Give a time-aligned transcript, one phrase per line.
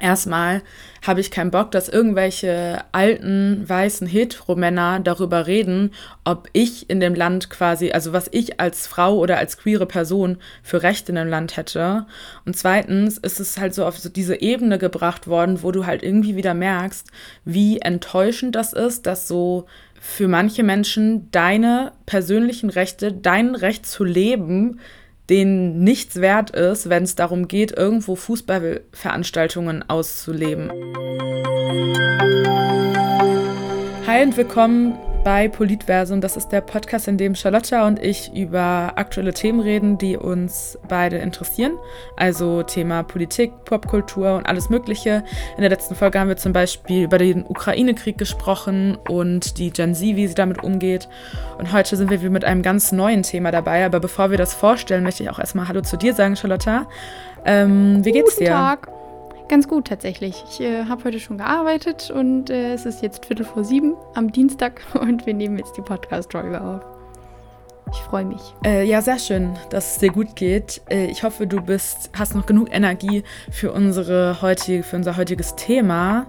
[0.00, 0.62] Erstmal
[1.06, 5.92] habe ich keinen Bock, dass irgendwelche alten, weißen Heteromänner darüber reden,
[6.24, 10.38] ob ich in dem Land quasi, also was ich als Frau oder als queere Person
[10.62, 12.06] für Rechte in dem Land hätte.
[12.44, 16.02] Und zweitens ist es halt so auf so diese Ebene gebracht worden, wo du halt
[16.02, 17.08] irgendwie wieder merkst,
[17.44, 19.66] wie enttäuschend das ist, dass so
[20.00, 24.80] für manche Menschen deine persönlichen Rechte, dein Recht zu leben,
[25.30, 30.70] denen nichts wert ist, wenn es darum geht, irgendwo Fußballveranstaltungen auszuleben.
[34.06, 36.22] Hi und willkommen bei Politversum.
[36.22, 40.78] Das ist der Podcast, in dem Charlotta und ich über aktuelle Themen reden, die uns
[40.88, 41.72] beide interessieren.
[42.16, 45.22] Also Thema Politik, Popkultur und alles Mögliche.
[45.56, 49.94] In der letzten Folge haben wir zum Beispiel über den Ukraine-Krieg gesprochen und die Gen
[49.94, 51.10] Z, wie sie damit umgeht.
[51.58, 53.84] Und heute sind wir mit einem ganz neuen Thema dabei.
[53.84, 56.88] Aber bevor wir das vorstellen, möchte ich auch erstmal Hallo zu dir sagen, Charlotta.
[57.44, 58.50] Ähm, wie geht's Guten dir?
[58.52, 58.97] Guten Tag.
[59.48, 60.44] Ganz gut tatsächlich.
[60.50, 64.30] Ich äh, habe heute schon gearbeitet und äh, es ist jetzt Viertel vor sieben am
[64.30, 66.97] Dienstag und wir nehmen jetzt die Podcast-Folge auf.
[67.92, 68.40] Ich freue mich.
[68.64, 70.82] Äh, ja, sehr schön, dass es dir gut geht.
[70.90, 75.56] Äh, ich hoffe, du bist, hast noch genug Energie für, unsere heutige, für unser heutiges
[75.56, 76.26] Thema.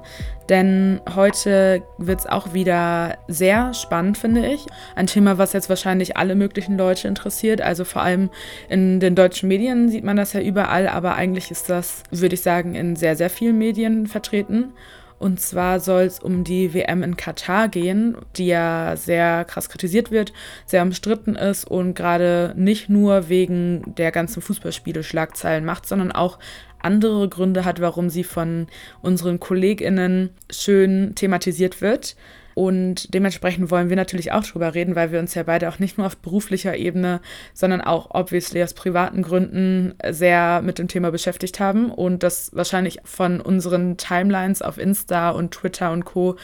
[0.50, 4.66] Denn heute wird es auch wieder sehr spannend, finde ich.
[4.96, 7.62] Ein Thema, was jetzt wahrscheinlich alle möglichen Leute interessiert.
[7.62, 8.30] Also vor allem
[8.68, 12.42] in den deutschen Medien sieht man das ja überall, aber eigentlich ist das, würde ich
[12.42, 14.74] sagen, in sehr, sehr vielen Medien vertreten.
[15.20, 20.12] Und zwar soll es um die WM in Katar gehen, die ja sehr krass kritisiert
[20.12, 20.32] wird,
[20.66, 26.40] sehr umstritten ist und gerade nicht nur wegen der ganzen Fußballspiele Schlagzeilen macht, sondern auch
[26.82, 28.68] andere Gründe hat, warum sie von
[29.02, 32.16] unseren KollegInnen schön thematisiert wird.
[32.60, 35.98] Und dementsprechend wollen wir natürlich auch drüber reden, weil wir uns ja beide auch nicht
[35.98, 37.22] nur auf beruflicher Ebene,
[37.54, 43.00] sondern auch obviously aus privaten Gründen sehr mit dem Thema beschäftigt haben und das wahrscheinlich
[43.06, 46.36] von unseren Timelines auf Insta und Twitter und Co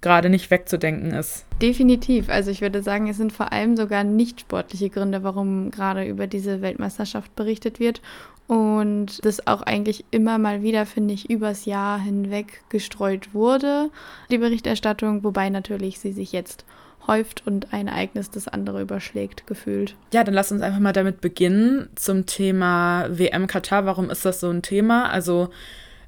[0.00, 1.44] gerade nicht wegzudenken ist.
[1.60, 2.30] Definitiv.
[2.30, 6.26] Also ich würde sagen, es sind vor allem sogar nicht sportliche Gründe, warum gerade über
[6.26, 8.00] diese Weltmeisterschaft berichtet wird.
[8.48, 13.90] Und das auch eigentlich immer mal wieder, finde ich, übers Jahr hinweg gestreut wurde,
[14.30, 16.64] die Berichterstattung, wobei natürlich sie sich jetzt
[17.06, 19.96] häuft und ein Ereignis das andere überschlägt, gefühlt.
[20.14, 23.84] Ja, dann lass uns einfach mal damit beginnen zum Thema WM Katar.
[23.86, 25.10] Warum ist das so ein Thema?
[25.10, 25.50] Also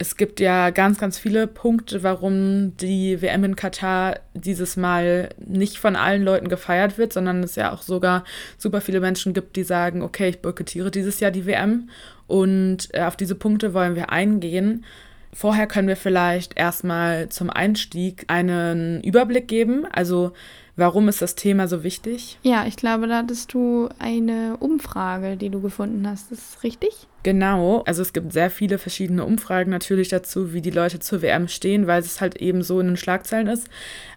[0.01, 5.77] es gibt ja ganz, ganz viele Punkte, warum die WM in Katar dieses Mal nicht
[5.77, 8.25] von allen Leuten gefeiert wird, sondern es ja auch sogar
[8.57, 11.91] super viele Menschen gibt, die sagen, okay, ich boykottiere dieses Jahr die WM.
[12.27, 14.87] Und äh, auf diese Punkte wollen wir eingehen.
[15.35, 19.87] Vorher können wir vielleicht erstmal zum Einstieg einen Überblick geben.
[19.93, 20.33] Also
[20.81, 22.39] Warum ist das Thema so wichtig?
[22.43, 26.33] Ja, ich glaube, da hattest du eine Umfrage, die du gefunden hast.
[26.33, 27.07] Ist das richtig?
[27.23, 27.83] Genau.
[27.87, 31.87] Also es gibt sehr viele verschiedene Umfragen natürlich dazu, wie die Leute zur WM stehen,
[31.87, 33.69] weil es halt eben so in den Schlagzeilen ist.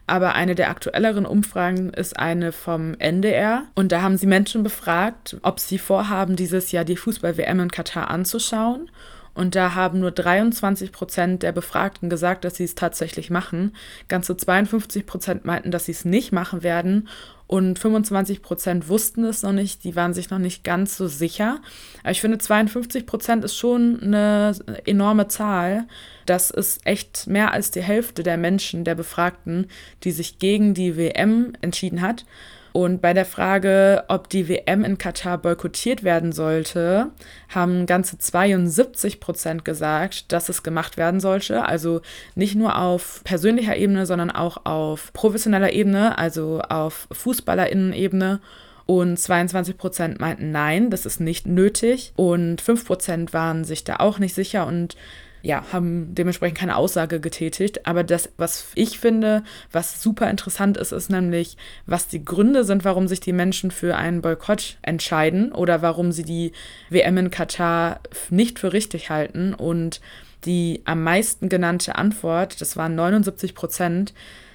[0.07, 3.63] Aber eine der aktuelleren Umfragen ist eine vom NDR.
[3.75, 8.09] Und da haben sie Menschen befragt, ob sie vorhaben, dieses Jahr die Fußball-WM in Katar
[8.09, 8.89] anzuschauen.
[9.33, 13.75] Und da haben nur 23 Prozent der Befragten gesagt, dass sie es tatsächlich machen.
[14.07, 17.09] Ganze 52 Prozent meinten, dass sie es nicht machen werden.
[17.53, 21.61] Und 25 Prozent wussten es noch nicht, die waren sich noch nicht ganz so sicher.
[22.01, 24.55] Aber ich finde, 52 Prozent ist schon eine
[24.85, 25.85] enorme Zahl.
[26.25, 29.67] Das ist echt mehr als die Hälfte der Menschen, der Befragten,
[30.03, 32.25] die sich gegen die WM entschieden hat.
[32.73, 37.11] Und bei der Frage, ob die WM in Katar boykottiert werden sollte,
[37.49, 41.65] haben ganze 72 Prozent gesagt, dass es gemacht werden sollte.
[41.65, 42.01] Also
[42.33, 48.41] nicht nur auf persönlicher Ebene, sondern auch auf professioneller Ebene, also auf Fußballerinnen-Ebene.
[48.87, 52.11] Und 22 Prozent meinten nein, das ist nicht nötig.
[52.15, 54.65] Und 5 Prozent waren sich da auch nicht sicher.
[54.65, 54.97] Und
[55.45, 57.85] ja, haben dementsprechend keine Aussage getätigt.
[57.85, 59.43] Aber das, was ich finde,
[59.73, 63.97] was super interessant ist, ist nämlich, was die Gründe sind, warum sich die Menschen für
[63.97, 66.53] einen Boykott entscheiden oder warum sie die
[66.89, 67.99] WM in Katar
[68.29, 69.53] nicht für richtig halten.
[69.53, 69.99] Und
[70.45, 74.13] die am meisten genannte Antwort, das waren 79 Prozent,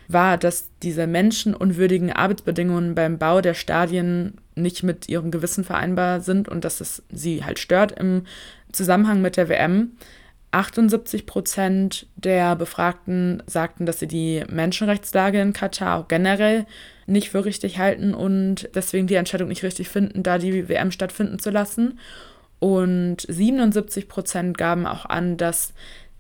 [0.09, 6.49] war, dass diese menschenunwürdigen Arbeitsbedingungen beim Bau der Stadien nicht mit ihrem Gewissen vereinbar sind
[6.49, 8.23] und dass es sie halt stört im
[8.73, 9.93] Zusammenhang mit der WM.
[10.51, 16.67] 78 Prozent der Befragten sagten, dass sie die Menschenrechtslage in Katar auch generell
[17.07, 21.39] nicht für richtig halten und deswegen die Entscheidung nicht richtig finden, da die WM stattfinden
[21.39, 21.99] zu lassen.
[22.61, 25.75] Und 77 Prozent gaben auch an, dass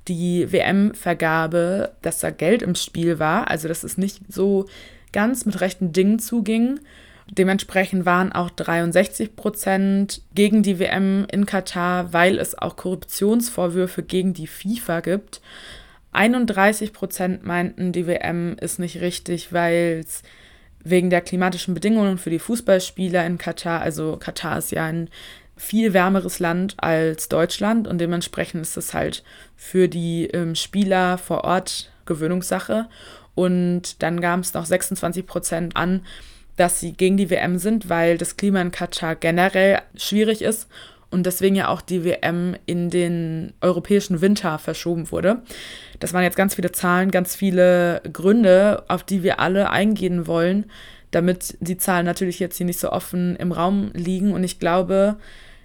[0.08, 4.66] die WM-Vergabe, dass da Geld im Spiel war, also dass es nicht so
[5.12, 6.80] ganz mit rechten Dingen zuging.
[7.30, 14.32] Dementsprechend waren auch 63 Prozent gegen die WM in Katar, weil es auch Korruptionsvorwürfe gegen
[14.32, 15.40] die FIFA gibt.
[16.12, 20.22] 31 Prozent meinten, die WM ist nicht richtig, weil es
[20.82, 25.10] wegen der klimatischen Bedingungen für die Fußballspieler in Katar, also Katar ist ja ein
[25.56, 29.24] viel wärmeres Land als Deutschland und dementsprechend ist es halt
[29.56, 32.88] für die ähm, Spieler vor Ort Gewöhnungssache.
[33.34, 36.02] Und dann gab es noch 26 Prozent an,
[36.58, 40.68] dass sie gegen die WM sind, weil das Klima in Katar generell schwierig ist
[41.10, 45.42] und deswegen ja auch die WM in den europäischen Winter verschoben wurde.
[46.00, 50.66] Das waren jetzt ganz viele Zahlen, ganz viele Gründe, auf die wir alle eingehen wollen,
[51.10, 54.32] damit die Zahlen natürlich jetzt hier nicht so offen im Raum liegen.
[54.32, 55.16] Und ich glaube,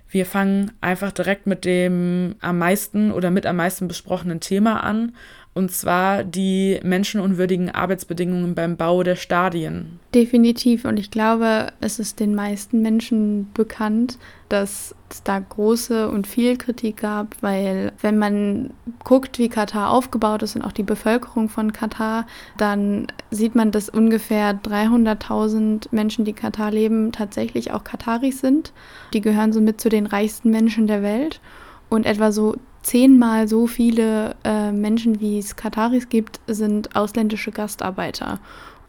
[0.08, 5.14] wir fangen einfach direkt mit dem am meisten oder mit am meisten besprochenen Thema an
[5.56, 10.00] und zwar die menschenunwürdigen Arbeitsbedingungen beim Bau der Stadien.
[10.16, 10.86] Definitiv.
[10.86, 14.18] Und ich glaube, es ist den meisten Menschen bekannt,
[14.50, 18.72] dass es da große und viel Kritik gab, weil wenn man
[19.04, 22.26] guckt, wie Katar aufgebaut ist und auch die Bevölkerung von Katar,
[22.58, 28.74] dann sieht man, dass ungefähr 300.000 Menschen, die Katar leben, tatsächlich auch Kataris sind.
[29.14, 31.42] Die gehören somit zu den reichsten Menschen der Welt.
[31.90, 38.40] Und etwa so zehnmal so viele äh, Menschen, wie es Kataris gibt, sind ausländische Gastarbeiter.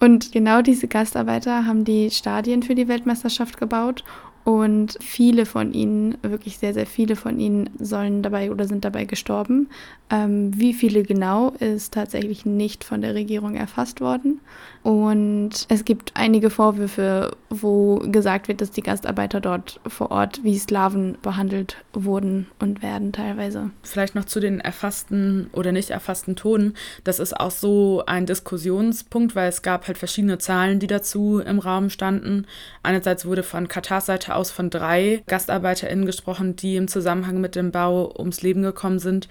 [0.00, 4.04] Und genau diese Gastarbeiter haben die Stadien für die Weltmeisterschaft gebaut
[4.44, 9.06] und viele von ihnen, wirklich sehr, sehr viele von ihnen sollen dabei oder sind dabei
[9.06, 9.70] gestorben.
[10.10, 14.40] Ähm, wie viele genau ist tatsächlich nicht von der Regierung erfasst worden.
[14.84, 20.58] Und es gibt einige Vorwürfe, wo gesagt wird, dass die Gastarbeiter dort vor Ort wie
[20.58, 23.70] Sklaven behandelt wurden und werden teilweise.
[23.82, 26.74] Vielleicht noch zu den erfassten oder nicht erfassten Toten.
[27.02, 31.60] Das ist auch so ein Diskussionspunkt, weil es gab halt verschiedene Zahlen, die dazu im
[31.60, 32.46] Raum standen.
[32.82, 37.70] Einerseits wurde von Katars Seite aus von drei GastarbeiterInnen gesprochen, die im Zusammenhang mit dem
[37.70, 39.28] Bau ums Leben gekommen sind.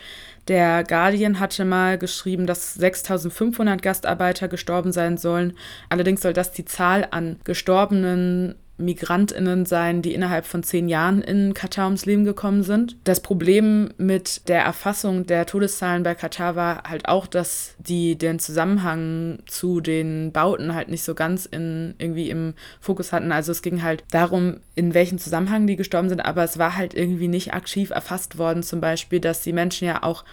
[0.47, 5.53] Der Guardian hatte mal geschrieben, dass 6500 Gastarbeiter gestorben sein sollen.
[5.89, 11.53] Allerdings soll das die Zahl an gestorbenen Migrantinnen sein, die innerhalb von zehn Jahren in
[11.53, 12.97] Katar ums Leben gekommen sind.
[13.03, 18.39] Das Problem mit der Erfassung der Todeszahlen bei Katar war halt auch, dass die den
[18.39, 23.31] Zusammenhang zu den Bauten halt nicht so ganz in, irgendwie im Fokus hatten.
[23.31, 26.95] Also es ging halt darum, in welchem Zusammenhang die gestorben sind, aber es war halt
[26.95, 30.23] irgendwie nicht aktiv erfasst worden, zum Beispiel, dass die Menschen ja auch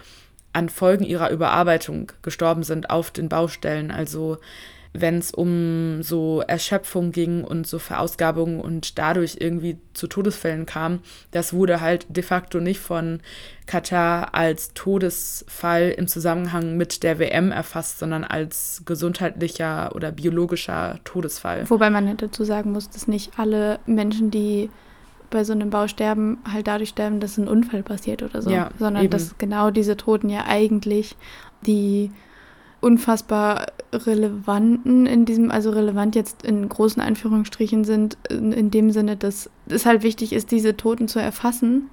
[0.53, 3.91] an Folgen ihrer Überarbeitung gestorben sind auf den Baustellen.
[3.91, 4.39] Also
[4.93, 10.99] wenn es um so Erschöpfung ging und so Verausgabung und dadurch irgendwie zu Todesfällen kam,
[11.31, 13.21] das wurde halt de facto nicht von
[13.67, 21.69] Katar als Todesfall im Zusammenhang mit der WM erfasst, sondern als gesundheitlicher oder biologischer Todesfall.
[21.69, 24.69] Wobei man dazu sagen muss, dass nicht alle Menschen, die
[25.29, 28.69] bei so einem Bau sterben, halt dadurch sterben, dass ein Unfall passiert oder so, ja,
[28.77, 29.11] sondern eben.
[29.11, 31.15] dass genau diese Toten ja eigentlich
[31.65, 32.11] die
[32.81, 39.15] unfassbar relevanten in diesem, also relevant jetzt in großen Anführungsstrichen sind, in, in dem Sinne,
[39.15, 41.89] dass es halt wichtig ist, diese Toten zu erfassen,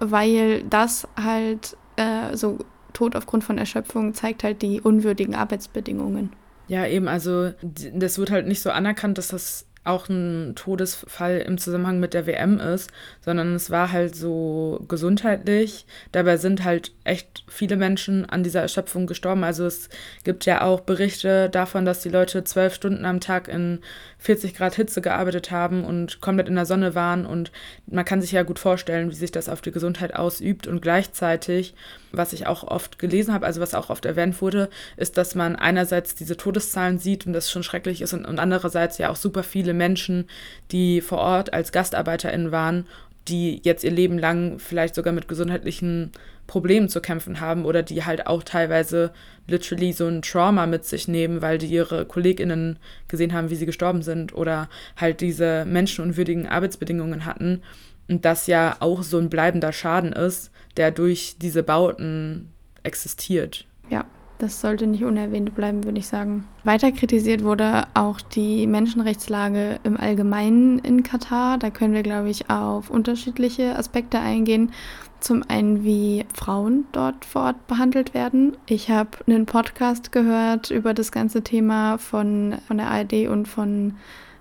[0.00, 2.58] weil das halt äh, so
[2.92, 6.32] Tod aufgrund von Erschöpfung zeigt halt die unwürdigen Arbeitsbedingungen.
[6.68, 7.52] Ja, eben, also
[7.94, 12.26] das wird halt nicht so anerkannt, dass das auch ein Todesfall im Zusammenhang mit der
[12.26, 12.90] WM ist,
[13.22, 15.86] sondern es war halt so gesundheitlich.
[16.12, 19.42] Dabei sind halt echt viele Menschen an dieser Erschöpfung gestorben.
[19.42, 19.88] Also es
[20.22, 23.80] gibt ja auch Berichte davon, dass die Leute zwölf Stunden am Tag in
[24.20, 27.26] 40 Grad Hitze gearbeitet haben und komplett in der Sonne waren.
[27.26, 27.50] Und
[27.86, 30.66] man kann sich ja gut vorstellen, wie sich das auf die Gesundheit ausübt.
[30.66, 31.74] Und gleichzeitig,
[32.12, 35.56] was ich auch oft gelesen habe, also was auch oft erwähnt wurde, ist, dass man
[35.56, 39.42] einerseits diese Todeszahlen sieht und das schon schrecklich ist und, und andererseits ja auch super
[39.42, 40.28] viele Menschen,
[40.70, 42.86] die vor Ort als GastarbeiterInnen waren,
[43.28, 46.12] die jetzt ihr Leben lang vielleicht sogar mit gesundheitlichen
[46.46, 49.12] Problemen zu kämpfen haben oder die halt auch teilweise
[49.46, 53.66] literally so ein Trauma mit sich nehmen, weil die ihre KollegInnen gesehen haben, wie sie
[53.66, 57.62] gestorben sind oder halt diese menschenunwürdigen Arbeitsbedingungen hatten.
[58.08, 62.50] Und das ja auch so ein bleibender Schaden ist, der durch diese Bauten
[62.82, 63.66] existiert.
[63.88, 64.04] Ja,
[64.40, 66.44] das sollte nicht unerwähnt bleiben, würde ich sagen.
[66.64, 71.58] Weiter kritisiert wurde auch die Menschenrechtslage im Allgemeinen in Katar.
[71.58, 74.72] Da können wir, glaube ich, auf unterschiedliche Aspekte eingehen.
[75.20, 78.56] Zum einen, wie Frauen dort vor Ort behandelt werden.
[78.66, 83.96] Ich habe einen Podcast gehört über das ganze Thema von, von der ARD und von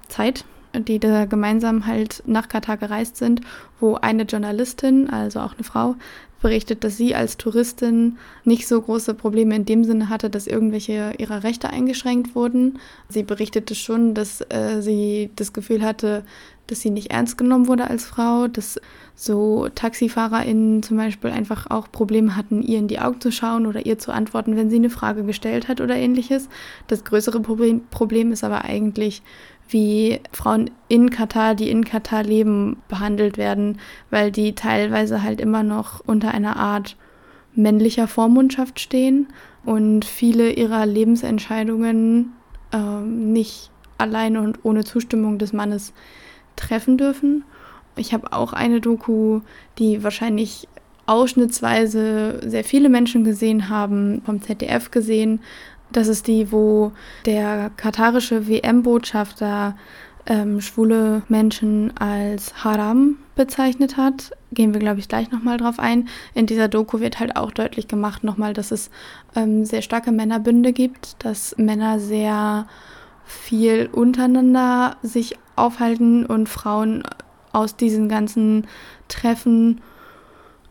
[0.07, 3.41] Zeit, die da gemeinsam halt nach Katar gereist sind,
[3.79, 5.95] wo eine Journalistin, also auch eine Frau,
[6.41, 11.13] berichtet, dass sie als Touristin nicht so große Probleme in dem Sinne hatte, dass irgendwelche
[11.17, 12.79] ihrer Rechte eingeschränkt wurden.
[13.09, 16.23] Sie berichtete schon, dass äh, sie das Gefühl hatte,
[16.67, 18.79] dass sie nicht ernst genommen wurde als Frau, dass
[19.15, 23.85] so TaxifahrerInnen zum Beispiel einfach auch Probleme hatten, ihr in die Augen zu schauen oder
[23.85, 26.47] ihr zu antworten, wenn sie eine Frage gestellt hat oder ähnliches.
[26.87, 29.23] Das größere Problem, Problem ist aber eigentlich,
[29.69, 35.63] wie Frauen in Katar, die in Katar leben, behandelt werden, weil die teilweise halt immer
[35.63, 36.97] noch unter einer Art
[37.55, 39.27] männlicher Vormundschaft stehen
[39.65, 42.33] und viele ihrer Lebensentscheidungen
[42.71, 45.93] äh, nicht alleine und ohne Zustimmung des Mannes
[46.55, 47.43] treffen dürfen.
[47.95, 49.41] Ich habe auch eine Doku,
[49.77, 50.67] die wahrscheinlich
[51.05, 55.41] ausschnittsweise sehr viele Menschen gesehen haben, vom ZDF gesehen,
[55.91, 56.91] das ist die, wo
[57.25, 59.75] der katarische WM-Botschafter
[60.25, 64.31] ähm, schwule Menschen als Haram bezeichnet hat.
[64.51, 66.07] Gehen wir, glaube ich, gleich nochmal drauf ein.
[66.33, 68.89] In dieser Doku wird halt auch deutlich gemacht nochmal, dass es
[69.35, 72.67] ähm, sehr starke Männerbünde gibt, dass Männer sehr
[73.25, 77.03] viel untereinander sich aufhalten und Frauen
[77.51, 78.67] aus diesen ganzen
[79.07, 79.81] Treffen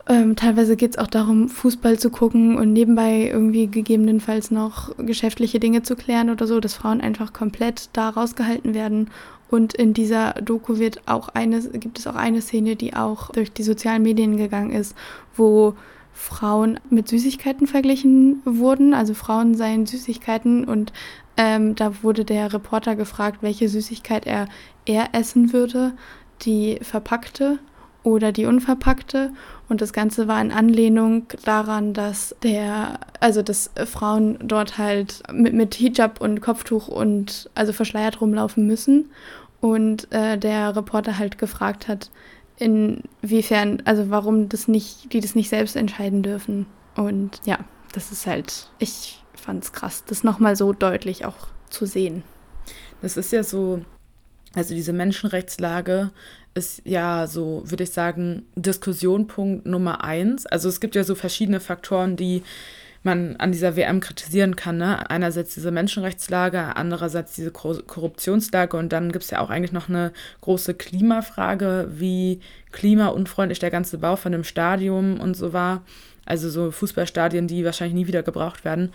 [0.09, 5.59] ähm, teilweise geht es auch darum, Fußball zu gucken und nebenbei irgendwie gegebenenfalls noch geschäftliche
[5.59, 9.11] Dinge zu klären oder so, dass Frauen einfach komplett da rausgehalten werden.
[9.51, 13.51] Und in dieser Doku wird auch eine, gibt es auch eine Szene, die auch durch
[13.51, 14.95] die sozialen Medien gegangen ist,
[15.35, 15.75] wo
[16.11, 18.95] Frauen mit Süßigkeiten verglichen wurden.
[18.95, 20.91] Also Frauen seien Süßigkeiten und
[21.37, 24.47] ähm, da wurde der Reporter gefragt, welche Süßigkeit er
[24.85, 25.93] eher essen würde,
[26.41, 27.59] die verpackte
[28.03, 29.31] oder die unverpackte.
[29.69, 35.53] Und das Ganze war in Anlehnung daran, dass der, also dass Frauen dort halt mit,
[35.53, 39.11] mit Hijab und Kopftuch und also verschleiert rumlaufen müssen.
[39.61, 42.09] Und äh, der Reporter halt gefragt hat,
[42.57, 46.65] inwiefern, also warum das nicht, die das nicht selbst entscheiden dürfen.
[46.95, 47.59] Und ja,
[47.93, 52.23] das ist halt, ich fand es krass, das nochmal so deutlich auch zu sehen.
[53.01, 53.81] Das ist ja so,
[54.55, 56.11] also diese Menschenrechtslage
[56.53, 60.45] ist ja so, würde ich sagen, Diskussionpunkt Nummer eins.
[60.45, 62.43] Also es gibt ja so verschiedene Faktoren, die
[63.03, 64.77] man an dieser WM kritisieren kann.
[64.77, 65.09] Ne?
[65.09, 70.11] Einerseits diese Menschenrechtslage, andererseits diese Korruptionslage und dann gibt es ja auch eigentlich noch eine
[70.41, 72.41] große Klimafrage, wie
[72.71, 75.83] klimaunfreundlich der ganze Bau von dem Stadion und so war.
[76.25, 78.91] Also so Fußballstadien, die wahrscheinlich nie wieder gebraucht werden.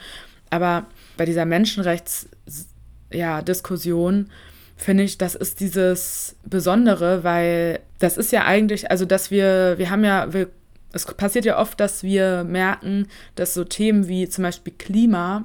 [0.50, 4.34] Aber bei dieser Menschenrechtsdiskussion ja,
[4.76, 9.90] finde ich, das ist dieses Besondere, weil das ist ja eigentlich, also dass wir, wir
[9.90, 10.48] haben ja, wir,
[10.92, 15.44] es passiert ja oft, dass wir merken, dass so Themen wie zum Beispiel Klima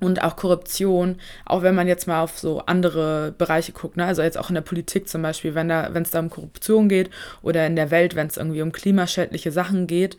[0.00, 4.04] und auch Korruption, auch wenn man jetzt mal auf so andere Bereiche guckt, ne?
[4.04, 6.88] also jetzt auch in der Politik zum Beispiel, wenn da, wenn es da um Korruption
[6.88, 7.10] geht
[7.42, 10.16] oder in der Welt, wenn es irgendwie um klimaschädliche Sachen geht,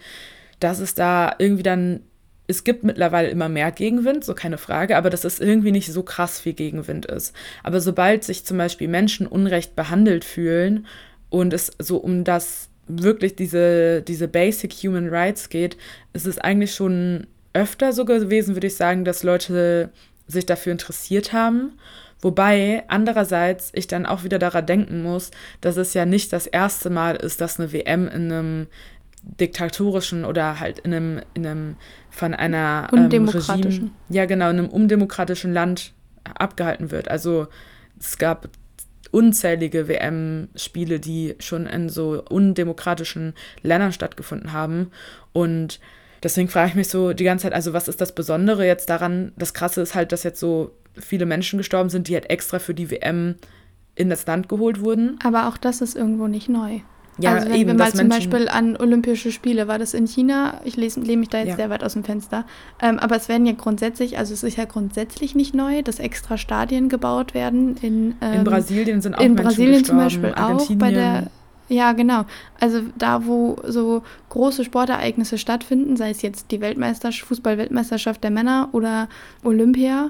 [0.60, 2.02] dass es da irgendwie dann
[2.48, 6.04] es gibt mittlerweile immer mehr Gegenwind, so keine Frage, aber dass es irgendwie nicht so
[6.04, 7.34] krass wie Gegenwind ist.
[7.64, 10.86] Aber sobald sich zum Beispiel Menschen unrecht behandelt fühlen
[11.30, 15.78] und es so um das wirklich diese, diese Basic Human Rights geht,
[16.12, 19.92] ist es eigentlich schon öfter so gewesen, würde ich sagen, dass Leute
[20.28, 21.74] sich dafür interessiert haben.
[22.20, 25.32] Wobei andererseits ich dann auch wieder daran denken muss,
[25.62, 28.68] dass es ja nicht das erste Mal ist, dass eine WM in einem
[29.24, 31.76] diktatorischen oder halt in einem, in einem
[32.14, 35.94] von einer ähm, Regime, ja genau, in einem undemokratischen Land
[36.24, 37.10] abgehalten wird.
[37.10, 37.48] Also
[38.00, 38.50] es gab
[39.12, 44.92] unzählige WM-Spiele, die schon in so undemokratischen Ländern stattgefunden haben.
[45.34, 45.80] Und
[46.22, 49.32] deswegen frage ich mich so die ganze Zeit, also was ist das Besondere jetzt daran?
[49.36, 52.74] Das Krasse ist halt, dass jetzt so viele Menschen gestorben sind, die halt extra für
[52.74, 53.36] die WM
[53.96, 55.20] in das Land geholt wurden.
[55.24, 56.80] Aber auch das ist irgendwo nicht neu.
[57.20, 60.60] Ja, also wenn eben, wir mal zum Beispiel an Olympische Spiele, war das in China?
[60.64, 61.56] Ich lehne mich da jetzt ja.
[61.56, 62.46] sehr weit aus dem Fenster.
[62.82, 66.38] Ähm, aber es werden ja grundsätzlich, also es ist ja grundsätzlich nicht neu, dass extra
[66.38, 67.78] Stadien gebaut werden.
[67.82, 71.28] In, ähm, in Brasilien sind auch In Menschen Brasilien gestorben, zum Beispiel auch bei der
[71.70, 72.26] ja, genau.
[72.60, 78.70] Also da, wo so große Sportereignisse stattfinden, sei es jetzt die Weltmeisterschaft, Fußball-Weltmeisterschaft der Männer
[78.74, 79.08] oder
[79.44, 80.10] Olympia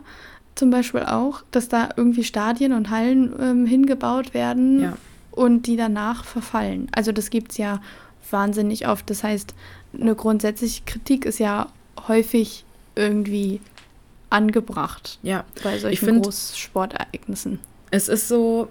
[0.55, 4.81] zum Beispiel auch, dass da irgendwie Stadien und Hallen ähm, hingebaut werden.
[4.81, 4.93] Ja
[5.34, 6.88] und die danach verfallen.
[6.94, 7.82] Also das gibt es ja
[8.30, 9.10] wahnsinnig oft.
[9.10, 9.54] Das heißt,
[10.00, 11.68] eine grundsätzliche Kritik ist ja
[12.08, 13.60] häufig irgendwie
[14.30, 15.44] angebracht ja.
[15.63, 17.60] bei solchen find, Großsportereignissen.
[17.92, 18.68] Es ist so,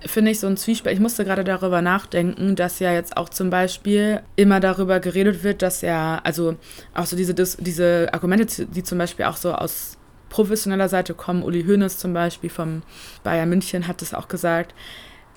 [0.00, 0.94] finde ich, so ein Zwiespalt.
[0.94, 5.62] Ich musste gerade darüber nachdenken, dass ja jetzt auch zum Beispiel immer darüber geredet wird,
[5.62, 6.56] dass ja, also
[6.94, 9.96] auch so diese, diese Argumente, die zum Beispiel auch so aus
[10.28, 12.82] professioneller Seite kommen, Uli Hoeneß zum Beispiel vom
[13.24, 14.74] Bayern München hat es auch gesagt,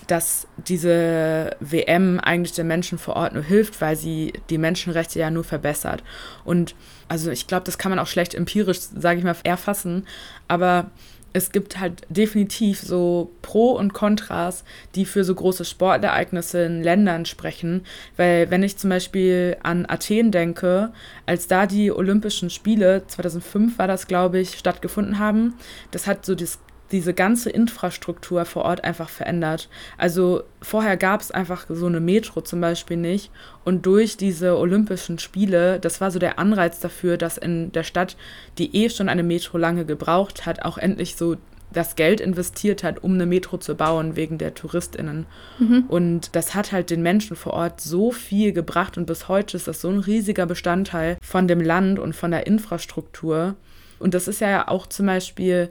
[0.06, 5.30] dass diese WM eigentlich den Menschen vor Ort nur hilft, weil sie die Menschenrechte ja
[5.30, 6.02] nur verbessert.
[6.44, 6.74] Und
[7.08, 10.06] also ich glaube, das kann man auch schlecht empirisch, sage ich mal, erfassen,
[10.48, 10.90] aber
[11.32, 17.24] es gibt halt definitiv so Pro und Kontras, die für so große Sportereignisse in Ländern
[17.24, 17.84] sprechen.
[18.16, 20.92] Weil wenn ich zum Beispiel an Athen denke,
[21.26, 25.54] als da die Olympischen Spiele, 2005 war das, glaube ich, stattgefunden haben,
[25.90, 26.58] das hat so das
[26.92, 29.68] diese ganze Infrastruktur vor Ort einfach verändert.
[29.98, 33.30] Also vorher gab es einfach so eine Metro zum Beispiel nicht.
[33.64, 38.16] Und durch diese Olympischen Spiele, das war so der Anreiz dafür, dass in der Stadt,
[38.58, 41.36] die eh schon eine Metro lange gebraucht hat, auch endlich so
[41.72, 45.26] das Geld investiert hat, um eine Metro zu bauen wegen der Touristinnen.
[45.58, 45.84] Mhm.
[45.88, 49.68] Und das hat halt den Menschen vor Ort so viel gebracht und bis heute ist
[49.68, 53.56] das so ein riesiger Bestandteil von dem Land und von der Infrastruktur.
[53.98, 55.70] Und das ist ja auch zum Beispiel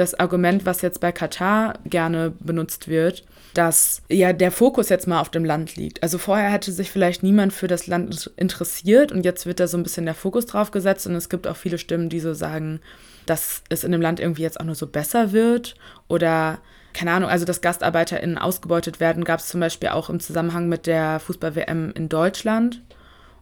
[0.00, 5.20] das Argument, was jetzt bei Katar gerne benutzt wird, dass ja der Fokus jetzt mal
[5.20, 6.02] auf dem Land liegt.
[6.02, 9.76] Also vorher hätte sich vielleicht niemand für das Land interessiert und jetzt wird da so
[9.76, 12.80] ein bisschen der Fokus drauf gesetzt und es gibt auch viele Stimmen, die so sagen,
[13.26, 15.74] dass es in dem Land irgendwie jetzt auch nur so besser wird
[16.08, 16.60] oder
[16.94, 20.86] keine Ahnung, also dass GastarbeiterInnen ausgebeutet werden, gab es zum Beispiel auch im Zusammenhang mit
[20.86, 22.80] der Fußball-WM in Deutschland.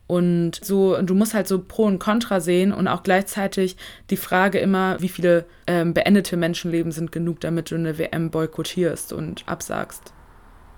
[0.08, 3.76] Und so, du musst halt so Pro und Contra sehen und auch gleichzeitig
[4.08, 9.12] die Frage immer, wie viele ähm, beendete Menschenleben sind genug, damit du eine WM boykottierst
[9.12, 10.14] und absagst.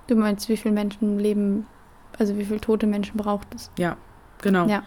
[0.09, 1.67] Du meinst, wie viele Menschenleben,
[2.19, 3.71] also wie viele tote Menschen braucht es?
[3.79, 3.97] Ja,
[4.43, 4.67] genau.
[4.67, 4.83] Ja.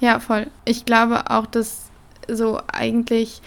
[0.00, 0.48] Ja, voll.
[0.64, 1.90] Ich glaube auch, dass
[2.28, 3.40] so eigentlich,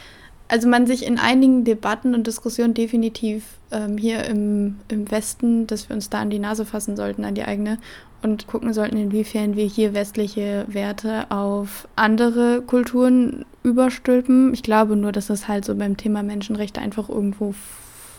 [0.48, 5.90] also man sich in einigen Debatten und Diskussionen definitiv ähm, hier im, im Westen, dass
[5.90, 7.78] wir uns da an die Nase fassen sollten, an die eigene
[8.22, 14.54] und gucken sollten, inwiefern wir hier westliche Werte auf andere Kulturen überstülpen.
[14.54, 17.54] Ich glaube nur, dass das halt so beim Thema Menschenrechte einfach irgendwo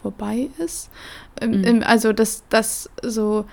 [0.02, 0.90] vorbei ist.
[1.42, 1.82] Mhm.
[1.84, 3.44] Also, dass, dass so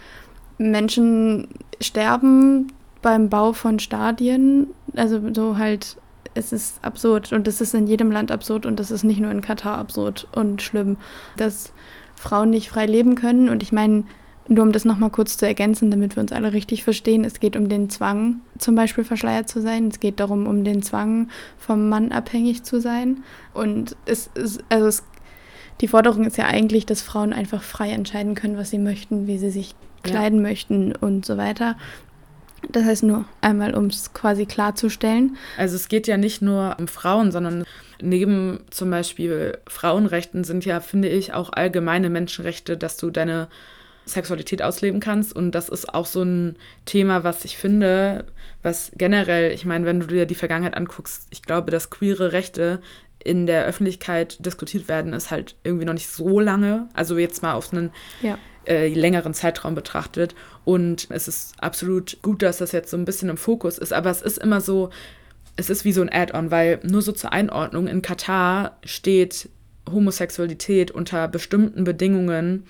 [0.57, 1.47] Menschen
[1.81, 2.71] sterben
[3.01, 5.97] beim Bau von Stadien, also so halt,
[6.33, 9.31] es ist absurd und es ist in jedem Land absurd und das ist nicht nur
[9.31, 10.97] in Katar absurd und schlimm,
[11.37, 11.71] dass
[12.15, 14.03] Frauen nicht frei leben können und ich meine,
[14.47, 17.55] nur um das nochmal kurz zu ergänzen, damit wir uns alle richtig verstehen, es geht
[17.55, 19.87] um den Zwang, zum Beispiel verschleiert zu sein.
[19.87, 23.23] Es geht darum, um den Zwang, vom Mann abhängig zu sein.
[23.53, 25.03] Und es ist, also es,
[25.81, 29.37] die Forderung ist ja eigentlich, dass Frauen einfach frei entscheiden können, was sie möchten, wie
[29.37, 30.49] sie sich kleiden ja.
[30.49, 31.75] möchten und so weiter.
[32.71, 35.37] Das heißt nur einmal, um es quasi klarzustellen.
[35.57, 37.63] Also es geht ja nicht nur um Frauen, sondern
[38.01, 43.47] neben zum Beispiel Frauenrechten sind ja, finde ich, auch allgemeine Menschenrechte, dass du deine
[44.05, 45.35] Sexualität ausleben kannst.
[45.35, 48.25] Und das ist auch so ein Thema, was ich finde,
[48.61, 52.81] was generell, ich meine, wenn du dir die Vergangenheit anguckst, ich glaube, dass queere Rechte
[53.19, 56.87] in der Öffentlichkeit diskutiert werden, ist halt irgendwie noch nicht so lange.
[56.93, 57.91] Also jetzt mal auf einen
[58.21, 58.37] ja.
[58.67, 60.35] äh, längeren Zeitraum betrachtet.
[60.63, 63.93] Und es ist absolut gut, dass das jetzt so ein bisschen im Fokus ist.
[63.93, 64.91] Aber es ist immer so,
[65.55, 69.49] es ist wie so ein Add-on, weil nur so zur Einordnung, in Katar steht
[69.89, 72.65] Homosexualität unter bestimmten Bedingungen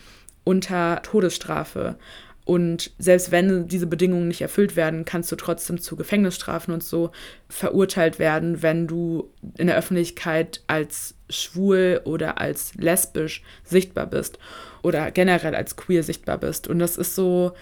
[0.46, 1.98] unter Todesstrafe.
[2.46, 7.12] Und selbst wenn diese Bedingungen nicht erfüllt werden, kannst du trotzdem zu Gefängnisstrafen und so
[7.50, 14.38] verurteilt werden, wenn du in der Öffentlichkeit als schwul oder als lesbisch sichtbar bist
[14.84, 16.68] oder generell als queer sichtbar bist.
[16.68, 17.54] Und das ist so,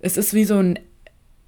[0.00, 0.78] es ist wie so ein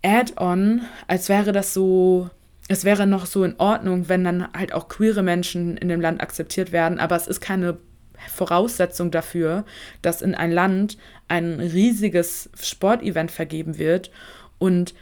[0.03, 2.31] Add-on, als wäre das so,
[2.69, 6.23] es wäre noch so in Ordnung, wenn dann halt auch queere Menschen in dem Land
[6.23, 7.77] akzeptiert werden, aber es ist keine
[8.29, 9.65] Voraussetzung dafür,
[10.03, 10.97] dass in ein Land
[11.29, 14.11] ein riesiges Sportevent vergeben wird.
[14.59, 14.95] Und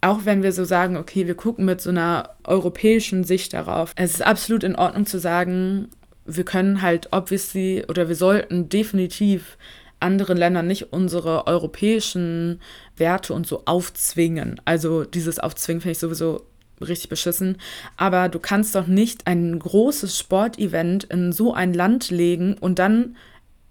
[0.00, 4.14] auch wenn wir so sagen, okay, wir gucken mit so einer europäischen Sicht darauf, es
[4.14, 5.88] ist absolut in Ordnung zu sagen,
[6.24, 9.56] wir können halt obviously oder wir sollten definitiv
[10.00, 12.60] anderen Ländern nicht unsere europäischen
[12.96, 14.60] Werte und so aufzwingen.
[14.64, 16.42] Also dieses Aufzwingen finde ich sowieso
[16.80, 17.58] richtig beschissen.
[17.96, 23.16] Aber du kannst doch nicht ein großes Sportevent in so ein Land legen und dann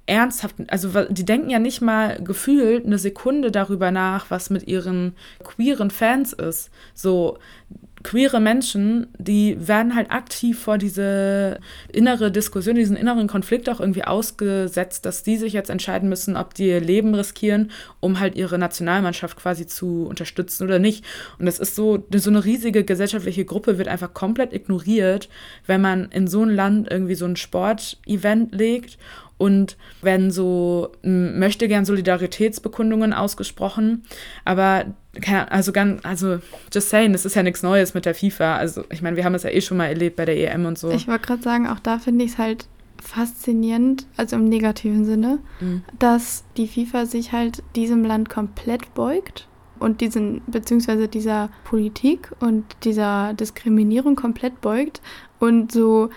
[0.07, 5.15] ernsthaft, also die denken ja nicht mal gefühlt eine Sekunde darüber nach, was mit ihren
[5.43, 6.69] queeren Fans ist.
[6.93, 7.39] So,
[8.05, 11.59] queere Menschen, die werden halt aktiv vor diese
[11.91, 16.53] innere Diskussion, diesen inneren Konflikt auch irgendwie ausgesetzt, dass die sich jetzt entscheiden müssen, ob
[16.53, 21.03] die ihr Leben riskieren, um halt ihre Nationalmannschaft quasi zu unterstützen oder nicht.
[21.39, 25.27] Und das ist so, so eine riesige gesellschaftliche Gruppe wird einfach komplett ignoriert,
[25.65, 28.99] wenn man in so ein Land irgendwie so ein Sportevent legt
[29.37, 34.03] und werden so möchte gern Solidaritätsbekundungen ausgesprochen,
[34.45, 34.85] aber
[35.49, 36.39] also ganz, also
[36.73, 38.57] just saying, das ist ja nichts Neues mit der FIFA.
[38.57, 40.77] Also ich meine, wir haben es ja eh schon mal erlebt bei der EM und
[40.77, 40.89] so.
[40.91, 42.67] Ich wollte gerade sagen, auch da finde ich es halt
[43.01, 45.83] faszinierend, also im negativen Sinne, mhm.
[45.99, 49.47] dass die FIFA sich halt diesem Land komplett beugt
[49.79, 55.01] und diesen, beziehungsweise dieser Politik und dieser Diskriminierung komplett beugt
[55.39, 56.09] und so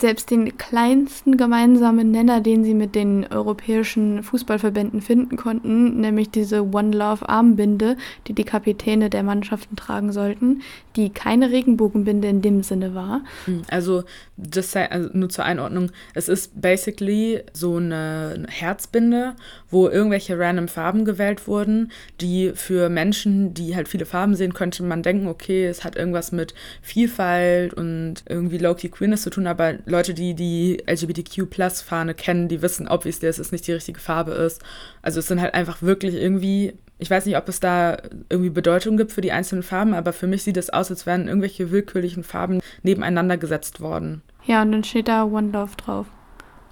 [0.00, 6.62] selbst den kleinsten gemeinsamen Nenner, den sie mit den europäischen Fußballverbänden finden konnten, nämlich diese
[6.62, 10.62] One Love Armbinde, die die Kapitäne der Mannschaften tragen sollten,
[10.96, 13.22] die keine Regenbogenbinde in dem Sinne war.
[13.44, 14.04] Hm, also,
[14.36, 19.34] das also nur zur Einordnung, es ist basically so eine Herzbinde,
[19.70, 24.82] wo irgendwelche random Farben gewählt wurden, die für Menschen, die halt viele Farben sehen, könnte
[24.82, 29.74] man denken, okay, es hat irgendwas mit Vielfalt und irgendwie low-key Queerness zu tun, aber
[29.86, 34.62] Leute, die die LGBTQ-Plus-Fahne kennen, die wissen obviously, dass es nicht die richtige Farbe ist.
[35.00, 37.96] Also es sind halt einfach wirklich irgendwie, ich weiß nicht, ob es da
[38.28, 41.28] irgendwie Bedeutung gibt für die einzelnen Farben, aber für mich sieht es aus, als wären
[41.28, 44.22] irgendwelche willkürlichen Farben nebeneinander gesetzt worden.
[44.44, 46.06] Ja, und dann steht da One Love drauf,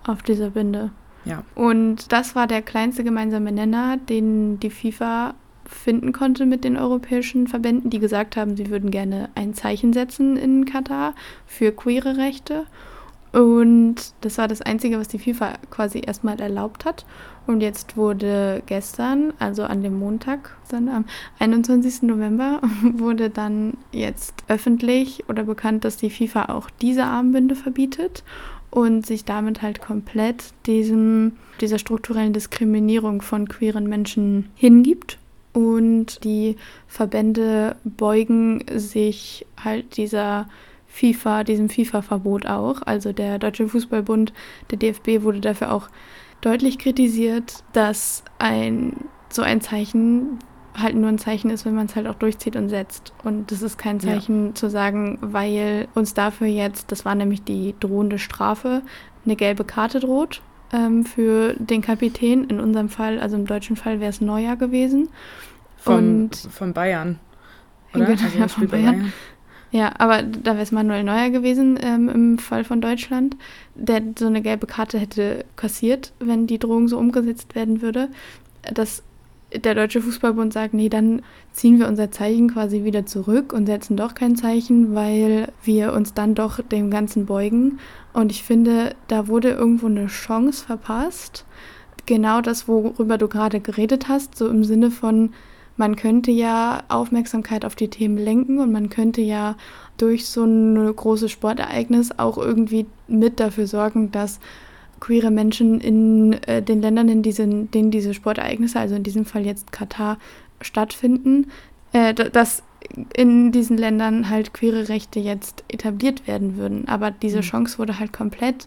[0.04, 0.90] auf dieser Binde.
[1.24, 1.44] Ja.
[1.54, 5.34] Und das war der kleinste gemeinsame Nenner, den die FIFA
[5.66, 10.36] finden konnte mit den europäischen Verbänden, die gesagt haben, sie würden gerne ein Zeichen setzen
[10.36, 11.14] in Katar
[11.46, 12.66] für queere Rechte.
[13.34, 17.04] Und das war das Einzige, was die FIFA quasi erstmal erlaubt hat.
[17.48, 21.04] Und jetzt wurde gestern, also an dem Montag, sondern am
[21.40, 22.02] 21.
[22.02, 28.22] November, wurde dann jetzt öffentlich oder bekannt, dass die FIFA auch diese Armbinde verbietet
[28.70, 35.18] und sich damit halt komplett diesem, dieser strukturellen Diskriminierung von queeren Menschen hingibt.
[35.52, 36.54] Und die
[36.86, 40.46] Verbände beugen sich halt dieser
[40.94, 42.82] FIFA, diesem FIFA-Verbot auch.
[42.86, 44.32] Also der Deutsche Fußballbund,
[44.70, 45.88] der DFB wurde dafür auch
[46.40, 48.92] deutlich kritisiert, dass ein
[49.28, 50.38] so ein Zeichen
[50.72, 53.12] halt nur ein Zeichen ist, wenn man es halt auch durchzieht und setzt.
[53.24, 54.54] Und das ist kein Zeichen ja.
[54.54, 58.82] zu sagen, weil uns dafür jetzt, das war nämlich die drohende Strafe,
[59.24, 62.44] eine gelbe Karte droht ähm, für den Kapitän.
[62.44, 65.08] In unserem Fall, also im deutschen Fall, wäre es Neuer gewesen.
[65.76, 67.18] Von, von Bayern.
[67.94, 68.06] Oder?
[68.06, 68.84] Genau, also ja, von Bayern.
[68.98, 69.12] Bayern.
[69.74, 73.36] Ja, aber da wäre es Manuel Neuer gewesen ähm, im Fall von Deutschland,
[73.74, 78.08] der so eine gelbe Karte hätte kassiert, wenn die Drohung so umgesetzt werden würde.
[78.72, 79.02] Dass
[79.52, 83.96] der Deutsche Fußballbund sagt, nee, dann ziehen wir unser Zeichen quasi wieder zurück und setzen
[83.96, 87.80] doch kein Zeichen, weil wir uns dann doch dem Ganzen beugen.
[88.12, 91.46] Und ich finde, da wurde irgendwo eine Chance verpasst.
[92.06, 95.32] Genau das, worüber du gerade geredet hast, so im Sinne von,
[95.76, 99.56] man könnte ja Aufmerksamkeit auf die Themen lenken und man könnte ja
[99.96, 104.40] durch so ein großes Sportereignis auch irgendwie mit dafür sorgen, dass
[105.00, 109.44] queere Menschen in äh, den Ländern, in diesen, denen diese Sportereignisse, also in diesem Fall
[109.44, 110.18] jetzt Katar,
[110.60, 111.50] stattfinden,
[111.92, 112.62] äh, dass
[113.14, 116.88] in diesen Ländern halt queere Rechte jetzt etabliert werden würden.
[116.88, 117.42] Aber diese mhm.
[117.42, 118.66] Chance wurde halt komplett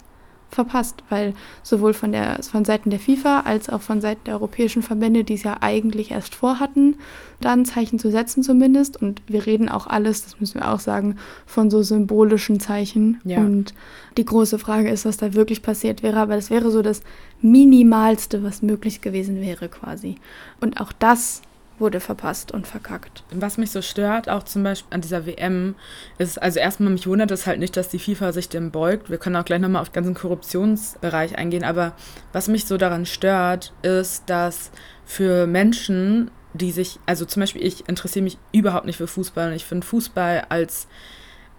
[0.49, 1.33] verpasst, weil
[1.63, 5.33] sowohl von, der, von Seiten der FIFA als auch von Seiten der europäischen Verbände, die
[5.33, 6.95] es ja eigentlich erst vorhatten,
[7.41, 9.01] da ein Zeichen zu setzen zumindest.
[9.01, 13.19] Und wir reden auch alles, das müssen wir auch sagen, von so symbolischen Zeichen.
[13.23, 13.39] Ja.
[13.39, 13.73] Und
[14.17, 16.19] die große Frage ist, was da wirklich passiert wäre.
[16.19, 17.01] Aber das wäre so das
[17.41, 20.15] Minimalste, was möglich gewesen wäre quasi.
[20.61, 21.41] Und auch das
[21.79, 23.23] wurde verpasst und verkackt.
[23.31, 25.75] Was mich so stört, auch zum Beispiel an dieser WM,
[26.17, 29.09] ist, also erstmal mich wundert es halt nicht, dass die FIFA sich dem beugt.
[29.09, 31.93] Wir können auch gleich nochmal auf den ganzen Korruptionsbereich eingehen, aber
[32.33, 34.71] was mich so daran stört, ist, dass
[35.05, 39.55] für Menschen, die sich, also zum Beispiel ich interessiere mich überhaupt nicht für Fußball und
[39.55, 40.87] ich finde Fußball als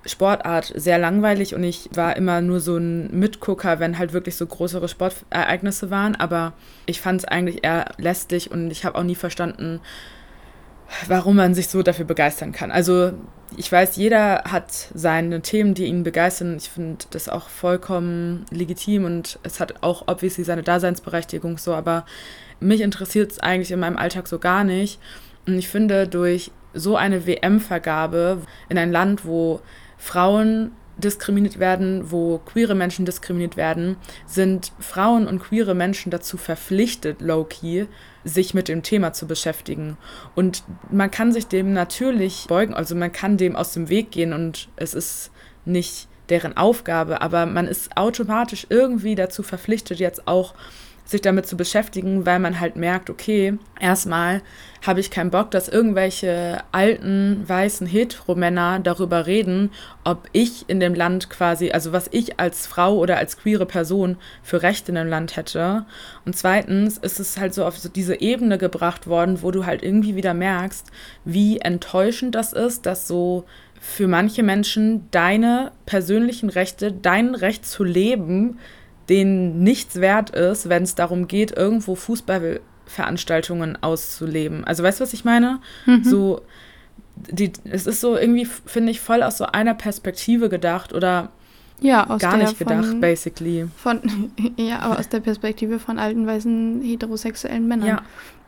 [0.06, 4.46] Sportart sehr langweilig und ich war immer nur so ein Mitgucker, wenn halt wirklich so
[4.46, 6.14] größere Sportereignisse waren.
[6.16, 6.52] Aber
[6.86, 9.80] ich fand es eigentlich eher lästig und ich habe auch nie verstanden,
[11.06, 12.70] warum man sich so dafür begeistern kann.
[12.70, 13.12] Also
[13.56, 16.56] ich weiß, jeder hat seine Themen, die ihn begeistern.
[16.56, 22.04] Ich finde das auch vollkommen legitim und es hat auch obviously seine Daseinsberechtigung so, aber
[22.60, 25.00] mich interessiert es eigentlich in meinem Alltag so gar nicht.
[25.46, 29.60] Und ich finde, durch so eine WM-Vergabe in ein Land, wo
[29.98, 37.20] Frauen diskriminiert werden, wo queere Menschen diskriminiert werden, sind Frauen und queere Menschen dazu verpflichtet,
[37.20, 37.86] low-key,
[38.24, 39.96] sich mit dem Thema zu beschäftigen.
[40.34, 44.32] Und man kann sich dem natürlich beugen, also man kann dem aus dem Weg gehen
[44.32, 45.30] und es ist
[45.64, 50.54] nicht deren Aufgabe, aber man ist automatisch irgendwie dazu verpflichtet, jetzt auch
[51.08, 54.42] sich damit zu beschäftigen, weil man halt merkt, okay, erstmal
[54.86, 59.70] habe ich keinen Bock, dass irgendwelche alten, weißen Heteromänner darüber reden,
[60.04, 64.18] ob ich in dem Land quasi, also was ich als Frau oder als queere Person
[64.42, 65.86] für Rechte in dem Land hätte.
[66.26, 69.82] Und zweitens ist es halt so auf so diese Ebene gebracht worden, wo du halt
[69.82, 70.88] irgendwie wieder merkst,
[71.24, 73.46] wie enttäuschend das ist, dass so
[73.80, 78.58] für manche Menschen deine persönlichen Rechte, dein Recht zu leben,
[79.08, 84.64] denen nichts wert ist, wenn es darum geht, irgendwo Fußballveranstaltungen auszuleben.
[84.64, 85.60] Also weißt du, was ich meine?
[85.86, 86.04] Mhm.
[86.04, 86.42] So,
[87.16, 91.30] die, es ist so irgendwie, finde ich, voll aus so einer Perspektive gedacht oder
[91.80, 93.68] ja, aus gar nicht gedacht, von, basically.
[93.76, 97.88] Von, ja, aber aus der Perspektive von alten, weißen, heterosexuellen Männern.
[97.88, 98.02] Ja,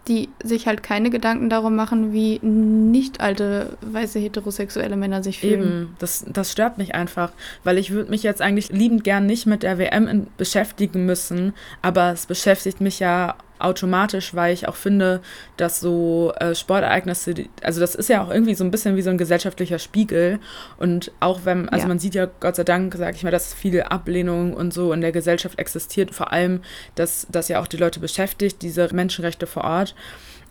[0.09, 5.61] die sich halt keine Gedanken darum machen, wie nicht alte, weiße, heterosexuelle Männer sich fühlen.
[5.61, 7.33] Eben, das, das stört mich einfach,
[7.65, 12.13] weil ich würde mich jetzt eigentlich liebend gern nicht mit der WM beschäftigen müssen, aber
[12.13, 15.21] es beschäftigt mich ja automatisch, weil ich auch finde,
[15.57, 19.11] dass so äh, Sportereignisse, also das ist ja auch irgendwie so ein bisschen wie so
[19.11, 20.39] ein gesellschaftlicher Spiegel.
[20.79, 21.89] Und auch wenn, also ja.
[21.89, 25.01] man sieht ja Gott sei Dank, sage ich mal, dass viele Ablehnung und so in
[25.01, 26.61] der Gesellschaft existiert, vor allem,
[26.95, 29.95] dass das ja auch die Leute beschäftigt, diese Menschenrechte vor Ort.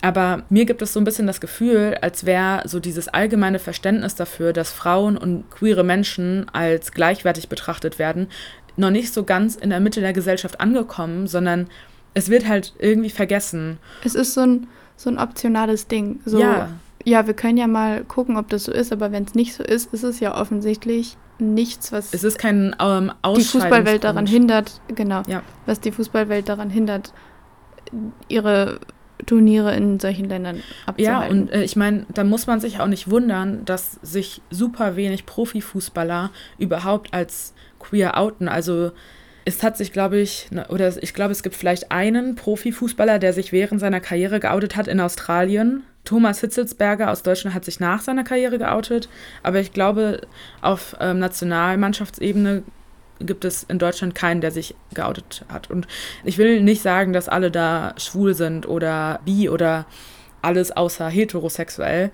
[0.01, 4.15] Aber mir gibt es so ein bisschen das Gefühl, als wäre so dieses allgemeine Verständnis
[4.15, 8.27] dafür, dass Frauen und queere Menschen als gleichwertig betrachtet werden,
[8.77, 11.67] noch nicht so ganz in der Mitte der Gesellschaft angekommen, sondern
[12.19, 13.77] es wird halt irgendwie vergessen.
[14.03, 16.19] Es ist so ein, so ein optionales Ding.
[16.25, 16.69] So, ja.
[17.05, 19.63] Ja, wir können ja mal gucken, ob das so ist, aber wenn es nicht so
[19.63, 24.81] ist, ist es ja offensichtlich nichts, was es ist kein ähm, die Fußballwelt daran hindert,
[24.93, 25.41] genau, ja.
[25.65, 27.13] was die Fußballwelt daran hindert,
[28.27, 28.81] ihre
[29.25, 31.01] Turniere in solchen Ländern abzuhalten.
[31.01, 34.95] Ja, und äh, ich meine, da muss man sich auch nicht wundern, dass sich super
[34.95, 38.47] wenig Profifußballer überhaupt als queer outen.
[38.47, 38.91] Also
[39.49, 43.51] es hat sich, glaube ich, oder ich glaube, es gibt vielleicht einen Profifußballer, der sich
[43.51, 45.83] während seiner Karriere geoutet hat in Australien.
[46.05, 49.09] Thomas Hitzelsberger aus Deutschland hat sich nach seiner Karriere geoutet,
[49.43, 50.21] aber ich glaube,
[50.61, 52.63] auf ähm, Nationalmannschaftsebene
[53.19, 55.69] gibt es in Deutschland keinen, der sich geoutet hat.
[55.69, 55.87] Und
[56.23, 59.85] ich will nicht sagen, dass alle da schwul sind oder bi oder
[60.41, 62.11] alles außer heterosexuell.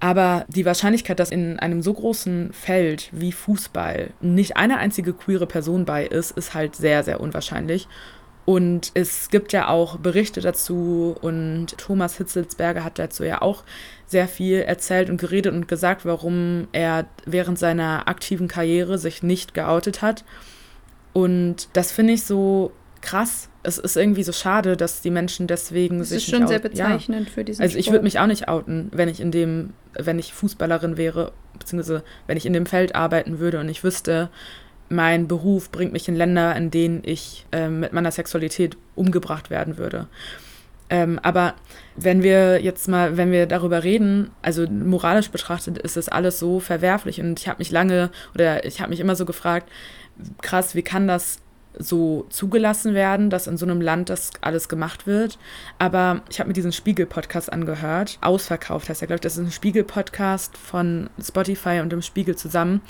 [0.00, 5.46] Aber die Wahrscheinlichkeit, dass in einem so großen Feld wie Fußball nicht eine einzige queere
[5.46, 7.86] Person bei ist, ist halt sehr, sehr unwahrscheinlich.
[8.46, 13.62] Und es gibt ja auch Berichte dazu und Thomas Hitzelsberger hat dazu ja auch
[14.06, 19.52] sehr viel erzählt und geredet und gesagt, warum er während seiner aktiven Karriere sich nicht
[19.52, 20.24] geoutet hat.
[21.12, 23.48] Und das finde ich so krass.
[23.62, 26.24] Es ist irgendwie so schade, dass die Menschen deswegen das sich.
[26.24, 27.34] Das ist schon sehr bezeichnend ja.
[27.34, 30.32] für diesen Also ich würde mich auch nicht outen, wenn ich in dem, wenn ich
[30.32, 34.30] Fußballerin wäre, beziehungsweise wenn ich in dem Feld arbeiten würde und ich wüsste,
[34.88, 39.78] mein Beruf bringt mich in Länder, in denen ich äh, mit meiner Sexualität umgebracht werden
[39.78, 40.08] würde.
[40.90, 41.54] Ähm, aber
[41.94, 46.58] wenn wir jetzt mal, wenn wir darüber reden, also moralisch betrachtet, ist das alles so
[46.58, 49.70] verwerflich und ich habe mich lange oder ich habe mich immer so gefragt,
[50.42, 51.38] krass, wie kann das
[51.78, 55.38] so zugelassen werden, dass in so einem Land das alles gemacht wird.
[55.78, 58.18] Aber ich habe mir diesen Spiegel-Podcast angehört.
[58.20, 59.22] Ausverkauft heißt er, glaube ich.
[59.22, 62.80] Das ist ein Spiegel-Podcast von Spotify und dem Spiegel zusammen.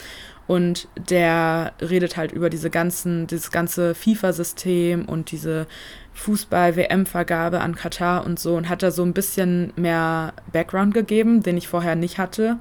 [0.46, 5.68] Und der redet halt über diese ganzen, dieses ganze FIFA-System und diese
[6.14, 11.56] Fußball-WM-Vergabe an Katar und so und hat da so ein bisschen mehr Background gegeben, den
[11.56, 12.58] ich vorher nicht hatte.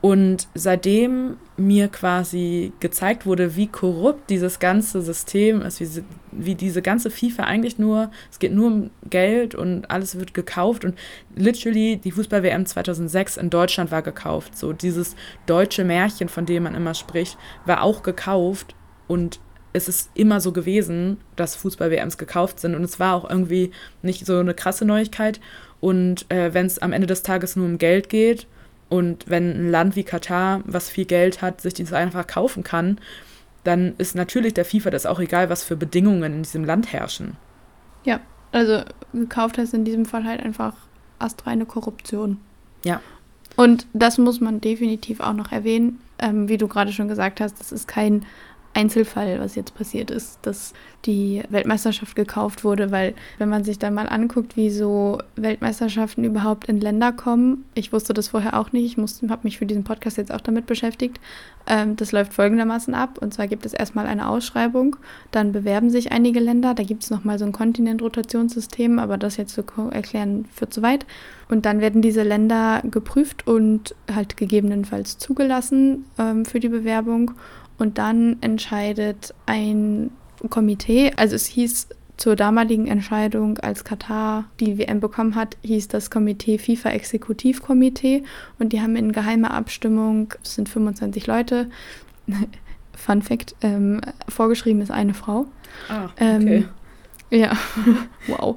[0.00, 6.80] Und seitdem mir quasi gezeigt wurde, wie korrupt dieses ganze System ist, wie, wie diese
[6.80, 10.96] ganze FIFA eigentlich nur, es geht nur um Geld und alles wird gekauft und
[11.36, 14.56] literally die Fußball-WM 2006 in Deutschland war gekauft.
[14.56, 17.36] So dieses deutsche Märchen, von dem man immer spricht,
[17.66, 18.74] war auch gekauft
[19.06, 19.38] und
[19.74, 23.70] es ist immer so gewesen, dass Fußball-WMs gekauft sind und es war auch irgendwie
[24.02, 25.40] nicht so eine krasse Neuigkeit.
[25.80, 28.46] Und äh, wenn es am Ende des Tages nur um Geld geht,
[28.90, 32.98] und wenn ein Land wie Katar, was viel Geld hat, sich das einfach kaufen kann,
[33.64, 37.36] dann ist natürlich der FIFA das auch egal, was für Bedingungen in diesem Land herrschen.
[38.04, 38.20] Ja,
[38.52, 38.82] also
[39.14, 40.74] gekauft heißt in diesem Fall halt einfach
[41.20, 42.38] astreine Korruption.
[42.84, 43.00] Ja.
[43.56, 46.00] Und das muss man definitiv auch noch erwähnen.
[46.18, 48.26] Ähm, wie du gerade schon gesagt hast, das ist kein
[48.72, 53.94] Einzelfall, was jetzt passiert ist, dass die Weltmeisterschaft gekauft wurde, weil wenn man sich dann
[53.94, 58.96] mal anguckt, wie so Weltmeisterschaften überhaupt in Länder kommen, ich wusste das vorher auch nicht,
[58.96, 61.18] ich habe mich für diesen Podcast jetzt auch damit beschäftigt,
[61.66, 63.18] ähm, das läuft folgendermaßen ab.
[63.20, 64.96] Und zwar gibt es erstmal eine Ausschreibung,
[65.30, 69.54] dann bewerben sich einige Länder, da gibt es nochmal so ein Kontinentrotationssystem, aber das jetzt
[69.54, 71.06] zu erklären führt zu weit.
[71.48, 77.32] Und dann werden diese Länder geprüft und halt gegebenenfalls zugelassen ähm, für die Bewerbung
[77.80, 80.10] und dann entscheidet ein
[80.48, 86.10] Komitee, also es hieß zur damaligen Entscheidung, als Katar die WM bekommen hat, hieß das
[86.10, 88.24] Komitee FIFA Exekutivkomitee
[88.58, 91.70] und die haben in geheimer Abstimmung, es sind 25 Leute,
[92.94, 95.46] Fun Fact, ähm, vorgeschrieben ist eine Frau.
[95.88, 96.14] Ah, okay.
[96.18, 96.68] Ähm,
[97.30, 97.56] ja,
[98.26, 98.56] wow.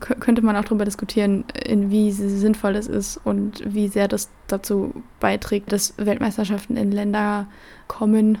[0.00, 4.30] K könnte man auch darüber diskutieren, in wie sinnvoll es ist und wie sehr das
[4.46, 7.46] dazu beiträgt, dass Weltmeisterschaften in Länder
[7.86, 8.38] kommen,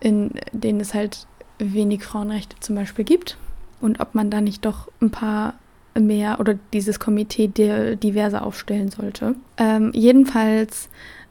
[0.00, 1.26] in denen es halt
[1.58, 3.36] wenig Frauenrechte zum Beispiel gibt
[3.80, 5.54] und ob man da nicht doch ein paar
[5.98, 9.34] mehr oder dieses Komitee diverser aufstellen sollte.
[9.58, 10.88] Ähm, jedenfalls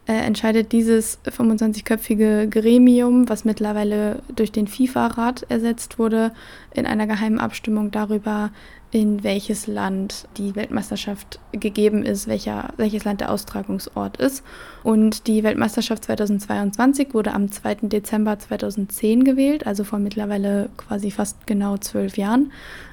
[0.07, 6.31] äh, entscheidet dieses 25-köpfige Gremium, was mittlerweile durch den FIFA-Rat ersetzt wurde,
[6.73, 8.51] in einer geheimen Abstimmung darüber,
[8.91, 14.43] in welches Land die Weltmeisterschaft gegeben ist, welcher, welches Land der Austragungsort ist.
[14.84, 17.75] Und die Weltmeisterschaft 2022 wurde am 2.
[17.84, 22.51] Dezember 2010 gewählt, also vor mittlerweile quasi fast genau zwölf Jahren.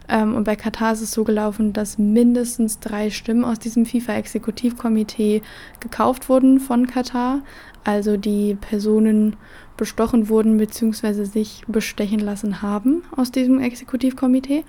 [0.08, 5.42] Ähm, und bei Katar ist es so gelaufen, dass mindestens drei Stimmen aus diesem FIFA-Exekutivkomitee
[5.80, 7.40] gekauft wurden von Katar.
[7.82, 9.36] Also die Personen
[9.76, 11.24] bestochen wurden bzw.
[11.24, 14.64] sich bestechen lassen haben aus diesem Exekutivkomitee.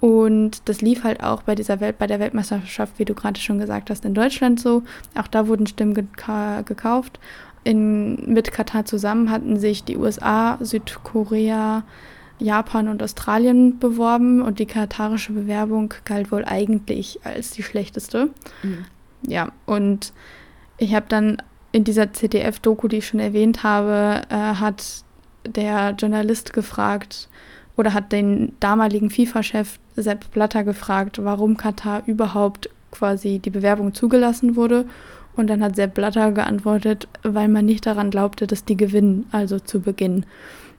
[0.00, 3.58] Und das lief halt auch bei dieser Welt, bei der Weltmeisterschaft, wie du gerade schon
[3.58, 4.82] gesagt hast, in Deutschland so.
[5.14, 7.20] Auch da wurden Stimmen geka gekauft.
[7.64, 11.84] In, mit Katar zusammen hatten sich die USA, Südkorea,
[12.38, 18.30] Japan und Australien beworben und die katarische Bewerbung galt wohl eigentlich als die schlechteste.
[18.62, 18.86] Mhm.
[19.26, 20.14] Ja, und
[20.78, 25.04] ich habe dann in dieser CDF-Doku, die ich schon erwähnt habe, äh, hat
[25.46, 27.28] der Journalist gefragt
[27.76, 34.56] oder hat den damaligen FIFA-Chef Sepp Blatter gefragt, warum Katar überhaupt quasi die Bewerbung zugelassen
[34.56, 34.86] wurde.
[35.36, 39.58] Und dann hat Sepp Blatter geantwortet, weil man nicht daran glaubte, dass die gewinnen, also
[39.58, 40.26] zu Beginn.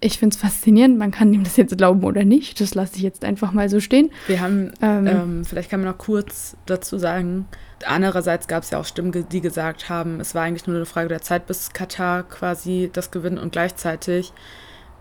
[0.02, 2.60] Ich finde es faszinierend, man kann ihm das jetzt glauben oder nicht.
[2.60, 4.10] Das lasse ich jetzt einfach mal so stehen.
[4.28, 7.46] Wir haben, ähm, ähm, vielleicht kann man noch kurz dazu sagen,
[7.86, 11.08] andererseits gab es ja auch Stimmen, die gesagt haben, es war eigentlich nur eine Frage
[11.08, 14.34] der Zeit, bis Katar quasi das gewinnt und gleichzeitig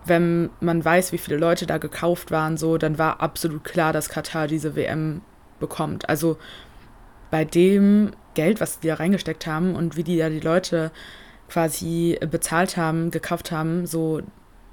[0.05, 4.09] wenn man weiß, wie viele Leute da gekauft waren, so, dann war absolut klar, dass
[4.09, 5.21] Katar diese WM
[5.59, 6.09] bekommt.
[6.09, 6.37] Also
[7.29, 10.91] bei dem Geld, was die da reingesteckt haben und wie die da die Leute
[11.49, 14.21] quasi bezahlt haben, gekauft haben, so,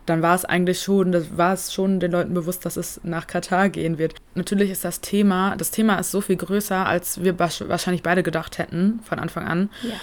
[0.07, 3.27] dann war es eigentlich schon, das war es schon den Leuten bewusst, dass es nach
[3.27, 4.14] Katar gehen wird.
[4.35, 8.59] Natürlich ist das Thema, das Thema ist so viel größer, als wir wahrscheinlich beide gedacht
[8.59, 9.71] hätten von Anfang an.
[9.83, 9.95] Ja.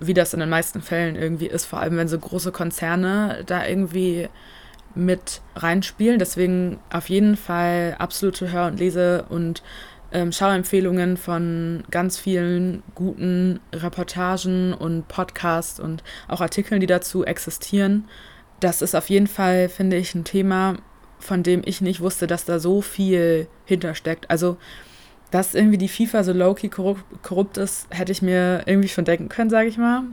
[0.00, 3.66] Wie das in den meisten Fällen irgendwie ist, vor allem wenn so große Konzerne da
[3.66, 4.28] irgendwie
[4.94, 6.18] mit reinspielen.
[6.18, 9.62] Deswegen auf jeden Fall absolute Hör- und Lese- und
[10.12, 18.08] ähm, Schauempfehlungen von ganz vielen guten Reportagen und Podcasts und auch Artikeln, die dazu existieren.
[18.60, 20.76] Das ist auf jeden Fall, finde ich, ein Thema,
[21.18, 24.30] von dem ich nicht wusste, dass da so viel hintersteckt.
[24.30, 24.56] Also,
[25.30, 29.28] dass irgendwie die FIFA so low-key korrupt, korrupt ist, hätte ich mir irgendwie schon denken
[29.28, 30.04] können, sage ich mal.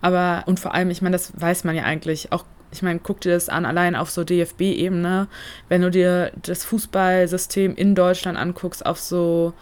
[0.00, 3.20] Aber, und vor allem, ich meine, das weiß man ja eigentlich auch ich meine, guck
[3.20, 5.28] dir das an, allein auf so DFB-Ebene,
[5.68, 9.52] wenn du dir das Fußballsystem in Deutschland anguckst, auf so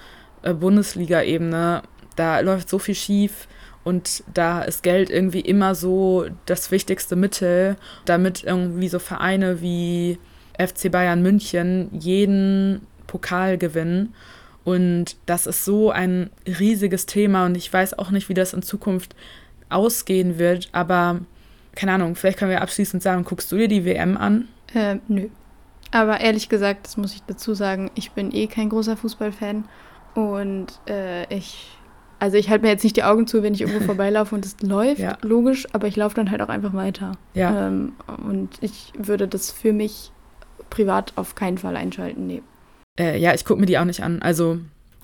[0.43, 1.83] äh, Bundesliga-Ebene,
[2.17, 3.49] da läuft so viel schief
[3.83, 10.19] und da ist Geld irgendwie immer so das wichtigste Mittel, damit irgendwie so Vereine wie
[10.59, 14.15] FC Bayern München jeden Pokal gewinnen.
[14.63, 18.63] Und das ist so ein riesiges Thema und ich weiß auch nicht, wie das in
[18.63, 19.17] Zukunft
[19.71, 21.21] ausgehen wird, aber
[21.75, 24.49] keine Ahnung, vielleicht können wir abschließend sagen, guckst du dir die WM an?
[24.75, 25.29] Äh, nö.
[25.93, 29.65] Aber ehrlich gesagt, das muss ich dazu sagen, ich bin eh kein großer Fußballfan
[30.15, 31.69] und äh, ich,
[32.19, 34.57] also ich halte mir jetzt nicht die Augen zu, wenn ich irgendwo vorbeilaufe und es
[34.61, 35.19] läuft, ja.
[35.23, 37.13] logisch, aber ich laufe dann halt auch einfach weiter.
[37.35, 37.69] Ja.
[37.69, 37.93] Ähm,
[38.25, 40.13] und ich würde das für mich
[40.69, 42.43] privat auf keinen Fall einschalten, nee.
[42.99, 44.23] Äh, ja, ich gucke mir die auch nicht an.
[44.23, 44.59] Also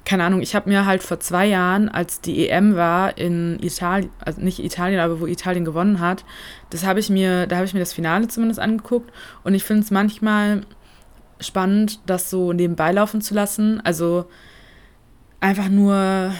[0.06, 4.08] keine Ahnung, ich habe mir halt vor zwei Jahren, als die EM war in Italien,
[4.24, 6.24] also nicht Italien, aber wo Italien gewonnen hat,
[6.70, 9.82] das habe ich mir, da habe ich mir das Finale zumindest angeguckt und ich finde
[9.82, 10.62] es manchmal
[11.40, 13.80] spannend, das so nebenbei laufen zu lassen.
[13.84, 14.26] Also
[15.40, 16.32] einfach nur,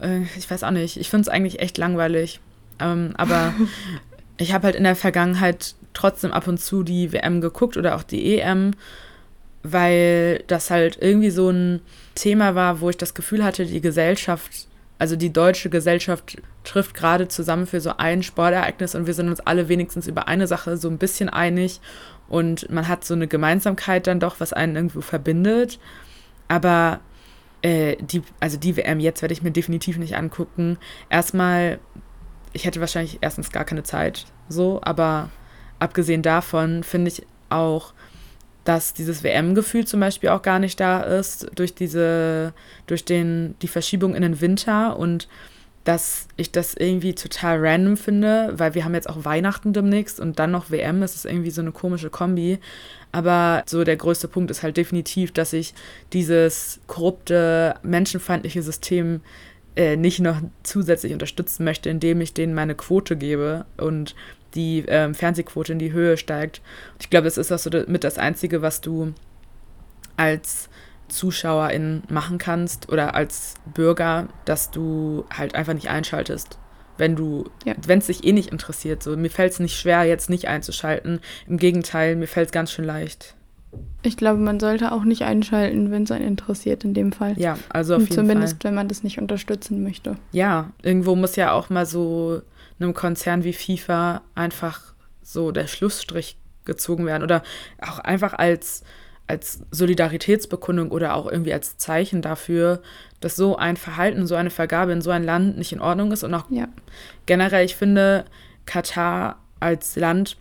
[0.00, 2.40] äh, ich weiß auch nicht, ich finde es eigentlich echt langweilig.
[2.80, 3.54] Ähm, aber
[4.38, 8.02] ich habe halt in der Vergangenheit trotzdem ab und zu die WM geguckt oder auch
[8.02, 8.72] die EM
[9.64, 11.80] weil das halt irgendwie so ein
[12.14, 17.28] Thema war, wo ich das Gefühl hatte, die Gesellschaft, also die deutsche Gesellschaft trifft gerade
[17.28, 20.88] zusammen für so ein Sportereignis und wir sind uns alle wenigstens über eine Sache so
[20.88, 21.80] ein bisschen einig
[22.28, 25.78] und man hat so eine Gemeinsamkeit dann doch, was einen irgendwo verbindet.
[26.46, 27.00] Aber
[27.62, 30.76] äh, die, also die WM jetzt werde ich mir definitiv nicht angucken.
[31.08, 31.80] Erstmal,
[32.52, 35.30] ich hätte wahrscheinlich erstens gar keine Zeit so, aber
[35.78, 37.94] abgesehen davon finde ich auch
[38.64, 42.52] dass dieses WM-Gefühl zum Beispiel auch gar nicht da ist durch diese,
[42.86, 45.28] durch den, die Verschiebung in den Winter und
[45.84, 50.38] dass ich das irgendwie total random finde, weil wir haben jetzt auch Weihnachten demnächst und
[50.38, 52.58] dann noch WM, es ist irgendwie so eine komische Kombi.
[53.12, 55.74] Aber so der größte Punkt ist halt definitiv, dass ich
[56.14, 59.20] dieses korrupte, menschenfeindliche System
[59.76, 64.14] äh, nicht noch zusätzlich unterstützen möchte, indem ich denen meine Quote gebe und
[64.54, 66.60] die ähm, Fernsehquote in die Höhe steigt.
[67.00, 69.12] Ich glaube, es ist auch so mit das Einzige, was du
[70.16, 70.68] als
[71.08, 76.58] Zuschauerin machen kannst oder als Bürger, dass du halt einfach nicht einschaltest.
[76.96, 77.74] Wenn du, ja.
[77.86, 79.02] wenn es dich eh nicht interessiert.
[79.02, 81.20] So, mir fällt es nicht schwer, jetzt nicht einzuschalten.
[81.48, 83.33] Im Gegenteil, mir fällt es ganz schön leicht.
[84.02, 87.38] Ich glaube, man sollte auch nicht einschalten, wenn es einen interessiert in dem Fall.
[87.38, 88.70] Ja, also auf Und jeden Zumindest, Fall.
[88.70, 90.16] wenn man das nicht unterstützen möchte.
[90.32, 92.42] Ja, irgendwo muss ja auch mal so
[92.78, 97.42] einem Konzern wie FIFA einfach so der Schlussstrich gezogen werden oder
[97.80, 98.82] auch einfach als
[99.26, 102.82] als Solidaritätsbekundung oder auch irgendwie als Zeichen dafür,
[103.20, 106.24] dass so ein Verhalten, so eine Vergabe in so ein Land nicht in Ordnung ist.
[106.24, 106.68] Und auch ja.
[107.24, 108.26] generell, ich finde
[108.66, 110.36] Katar als Land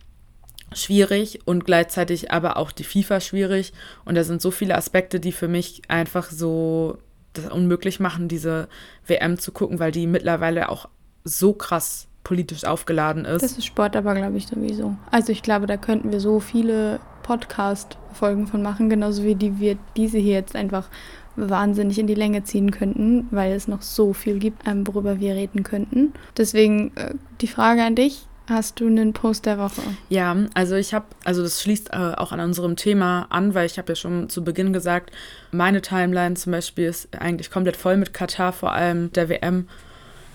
[0.75, 3.73] schwierig und gleichzeitig aber auch die FIFA schwierig.
[4.05, 6.97] Und da sind so viele Aspekte, die für mich einfach so
[7.33, 8.67] das unmöglich machen, diese
[9.07, 10.87] WM zu gucken, weil die mittlerweile auch
[11.23, 13.41] so krass politisch aufgeladen ist.
[13.41, 14.95] Das ist Sport aber, glaube ich, sowieso.
[15.11, 19.77] Also ich glaube, da könnten wir so viele Podcast-Folgen von machen, genauso wie die wir
[19.95, 20.89] diese hier jetzt einfach
[21.35, 25.35] wahnsinnig in die Länge ziehen könnten, weil es noch so viel gibt, ähm, worüber wir
[25.35, 26.13] reden könnten.
[26.37, 28.27] Deswegen äh, die Frage an dich.
[28.47, 29.81] Hast du einen Post der Woche?
[30.09, 33.77] Ja, also ich habe, also das schließt äh, auch an unserem Thema an, weil ich
[33.77, 35.11] habe ja schon zu Beginn gesagt,
[35.51, 39.69] meine Timeline zum Beispiel ist eigentlich komplett voll mit Katar, vor allem der WM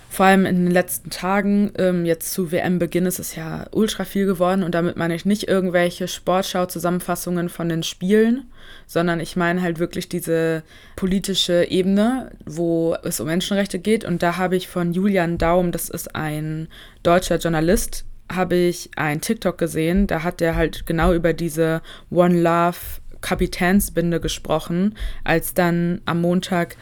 [0.08, 4.26] vor allem in den letzten Tagen, ähm, jetzt zu WM-Beginn ist es ja ultra viel
[4.26, 8.50] geworden und damit meine ich nicht irgendwelche Sportschau-Zusammenfassungen von den Spielen,
[8.86, 10.62] sondern ich meine halt wirklich diese
[10.96, 14.04] politische Ebene, wo es um Menschenrechte geht.
[14.04, 16.68] Und da habe ich von Julian Daum, das ist ein
[17.02, 22.40] deutscher Journalist, habe ich ein TikTok gesehen, da hat der halt genau über diese One
[22.40, 22.78] Love
[23.20, 26.76] Kapitänsbinde gesprochen, als dann am Montag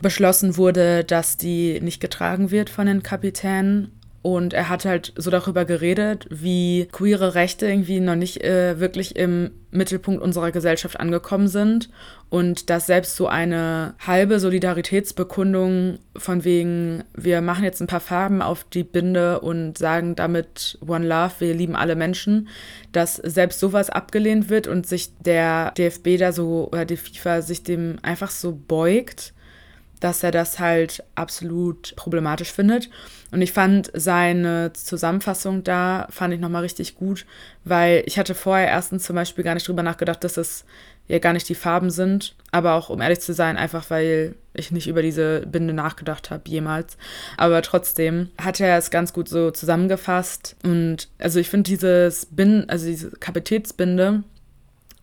[0.00, 3.92] beschlossen wurde, dass die nicht getragen wird von den Kapitänen.
[4.20, 9.16] Und er hat halt so darüber geredet, wie queere Rechte irgendwie noch nicht äh, wirklich
[9.16, 11.88] im Mittelpunkt unserer Gesellschaft angekommen sind
[12.28, 18.42] und dass selbst so eine halbe Solidaritätsbekundung von wegen, wir machen jetzt ein paar Farben
[18.42, 22.48] auf die Binde und sagen damit One Love, wir lieben alle Menschen,
[22.92, 27.62] dass selbst sowas abgelehnt wird und sich der DFB da so oder die FIFA sich
[27.62, 29.32] dem einfach so beugt
[30.00, 32.90] dass er das halt absolut problematisch findet.
[33.30, 37.26] Und ich fand seine Zusammenfassung da, fand ich nochmal richtig gut,
[37.64, 40.64] weil ich hatte vorher erstens zum Beispiel gar nicht drüber nachgedacht, dass es
[41.08, 42.34] ja gar nicht die Farben sind.
[42.52, 46.48] Aber auch, um ehrlich zu sein, einfach weil ich nicht über diese Binde nachgedacht habe,
[46.48, 46.96] jemals.
[47.36, 50.56] Aber trotzdem hat er es ganz gut so zusammengefasst.
[50.62, 54.22] Und also ich finde dieses Binden, also diese Kapitätsbinde,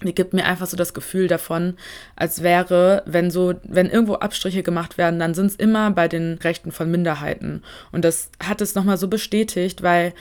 [0.05, 1.75] die gibt mir einfach so das Gefühl davon,
[2.15, 6.37] als wäre, wenn so, wenn irgendwo Abstriche gemacht werden, dann sind es immer bei den
[6.43, 7.63] Rechten von Minderheiten.
[7.91, 10.13] Und das hat es nochmal so bestätigt, weil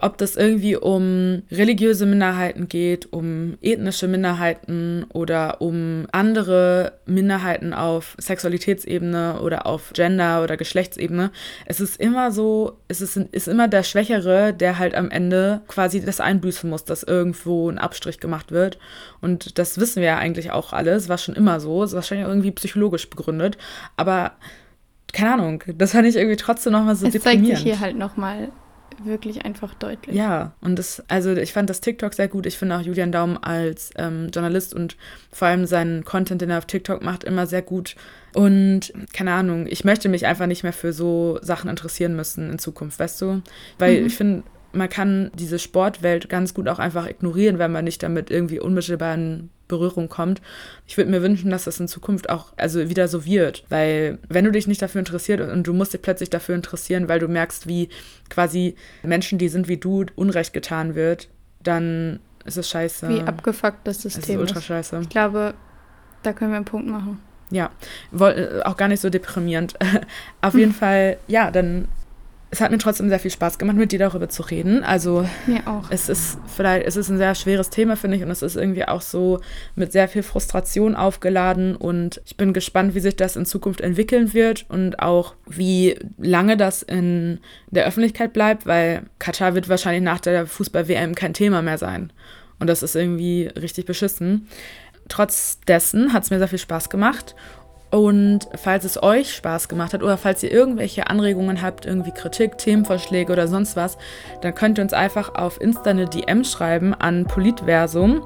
[0.00, 8.16] ob das irgendwie um religiöse Minderheiten geht, um ethnische Minderheiten oder um andere Minderheiten auf
[8.20, 11.32] Sexualitätsebene oder auf Gender- oder Geschlechtsebene.
[11.66, 16.00] Es ist immer so, es ist, ist immer der Schwächere, der halt am Ende quasi
[16.00, 18.78] das einbüßen muss, dass irgendwo ein Abstrich gemacht wird.
[19.20, 22.52] Und das wissen wir ja eigentlich auch alles, war schon immer so, ist wahrscheinlich irgendwie
[22.52, 23.58] psychologisch begründet.
[23.96, 24.32] Aber
[25.12, 27.48] keine Ahnung, das fand ich irgendwie trotzdem nochmal so es deprimierend.
[27.48, 28.50] zeigt sich hier halt nochmal
[29.04, 30.16] wirklich einfach deutlich.
[30.16, 32.46] Ja, und das, also ich fand das TikTok sehr gut.
[32.46, 34.96] Ich finde auch Julian Daum als ähm, Journalist und
[35.32, 37.96] vor allem seinen Content, den er auf TikTok macht, immer sehr gut.
[38.34, 42.58] Und keine Ahnung, ich möchte mich einfach nicht mehr für so Sachen interessieren müssen in
[42.58, 43.42] Zukunft, weißt du?
[43.78, 44.06] Weil mhm.
[44.06, 48.30] ich finde, man kann diese Sportwelt ganz gut auch einfach ignorieren, wenn man nicht damit
[48.30, 50.42] irgendwie unmittelbar in Berührung kommt.
[50.86, 54.44] Ich würde mir wünschen, dass das in Zukunft auch also wieder so wird, weil wenn
[54.44, 57.66] du dich nicht dafür interessiert und du musst dich plötzlich dafür interessieren, weil du merkst,
[57.66, 57.88] wie
[58.28, 61.28] quasi Menschen, die sind wie du, Unrecht getan wird,
[61.62, 63.08] dann ist es scheiße.
[63.08, 64.36] Wie abgefuckt das System es ist.
[64.36, 65.00] ultra scheiße.
[65.00, 65.54] Ich glaube,
[66.22, 67.20] da können wir einen Punkt machen.
[67.50, 67.70] Ja,
[68.18, 69.74] äh, auch gar nicht so deprimierend.
[70.42, 71.88] Auf jeden Fall, ja, dann
[72.52, 74.84] es hat mir trotzdem sehr viel Spaß gemacht, mit dir darüber zu reden.
[74.84, 75.86] Also mir auch.
[75.88, 78.86] Es ist vielleicht, es ist ein sehr schweres Thema, finde ich, und es ist irgendwie
[78.86, 79.40] auch so
[79.74, 81.74] mit sehr viel Frustration aufgeladen.
[81.74, 86.58] Und ich bin gespannt, wie sich das in Zukunft entwickeln wird und auch wie lange
[86.58, 87.40] das in
[87.70, 92.12] der Öffentlichkeit bleibt, weil Katar wird wahrscheinlich nach der Fußball-WM kein Thema mehr sein.
[92.58, 94.46] Und das ist irgendwie richtig beschissen.
[95.08, 97.34] Trotz dessen hat es mir sehr viel Spaß gemacht.
[97.92, 102.56] Und falls es euch Spaß gemacht hat oder falls ihr irgendwelche Anregungen habt, irgendwie Kritik,
[102.56, 103.98] Themenvorschläge oder sonst was,
[104.40, 108.22] dann könnt ihr uns einfach auf Insta eine DM schreiben an Politversum.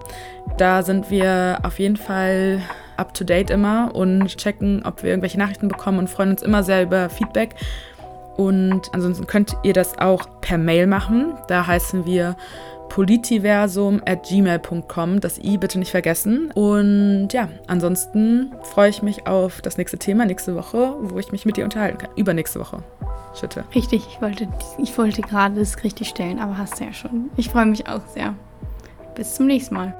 [0.56, 2.62] Da sind wir auf jeden Fall
[2.96, 6.62] up to date immer und checken, ob wir irgendwelche Nachrichten bekommen und freuen uns immer
[6.62, 7.56] sehr über Feedback.
[8.36, 11.34] Und ansonsten könnt ihr das auch per Mail machen.
[11.48, 12.36] Da heißen wir
[12.96, 15.20] politiversum at gmail.com.
[15.20, 16.50] Das i bitte nicht vergessen.
[16.52, 21.44] Und ja, ansonsten freue ich mich auf das nächste Thema nächste Woche, wo ich mich
[21.44, 22.10] mit dir unterhalten kann.
[22.16, 22.82] Übernächste Woche.
[23.38, 23.64] Schütte.
[23.74, 27.28] Richtig, ich wollte, ich wollte gerade das richtig stellen, aber hast du ja schon.
[27.36, 28.34] Ich freue mich auch sehr.
[29.14, 29.94] Bis zum nächsten Mal.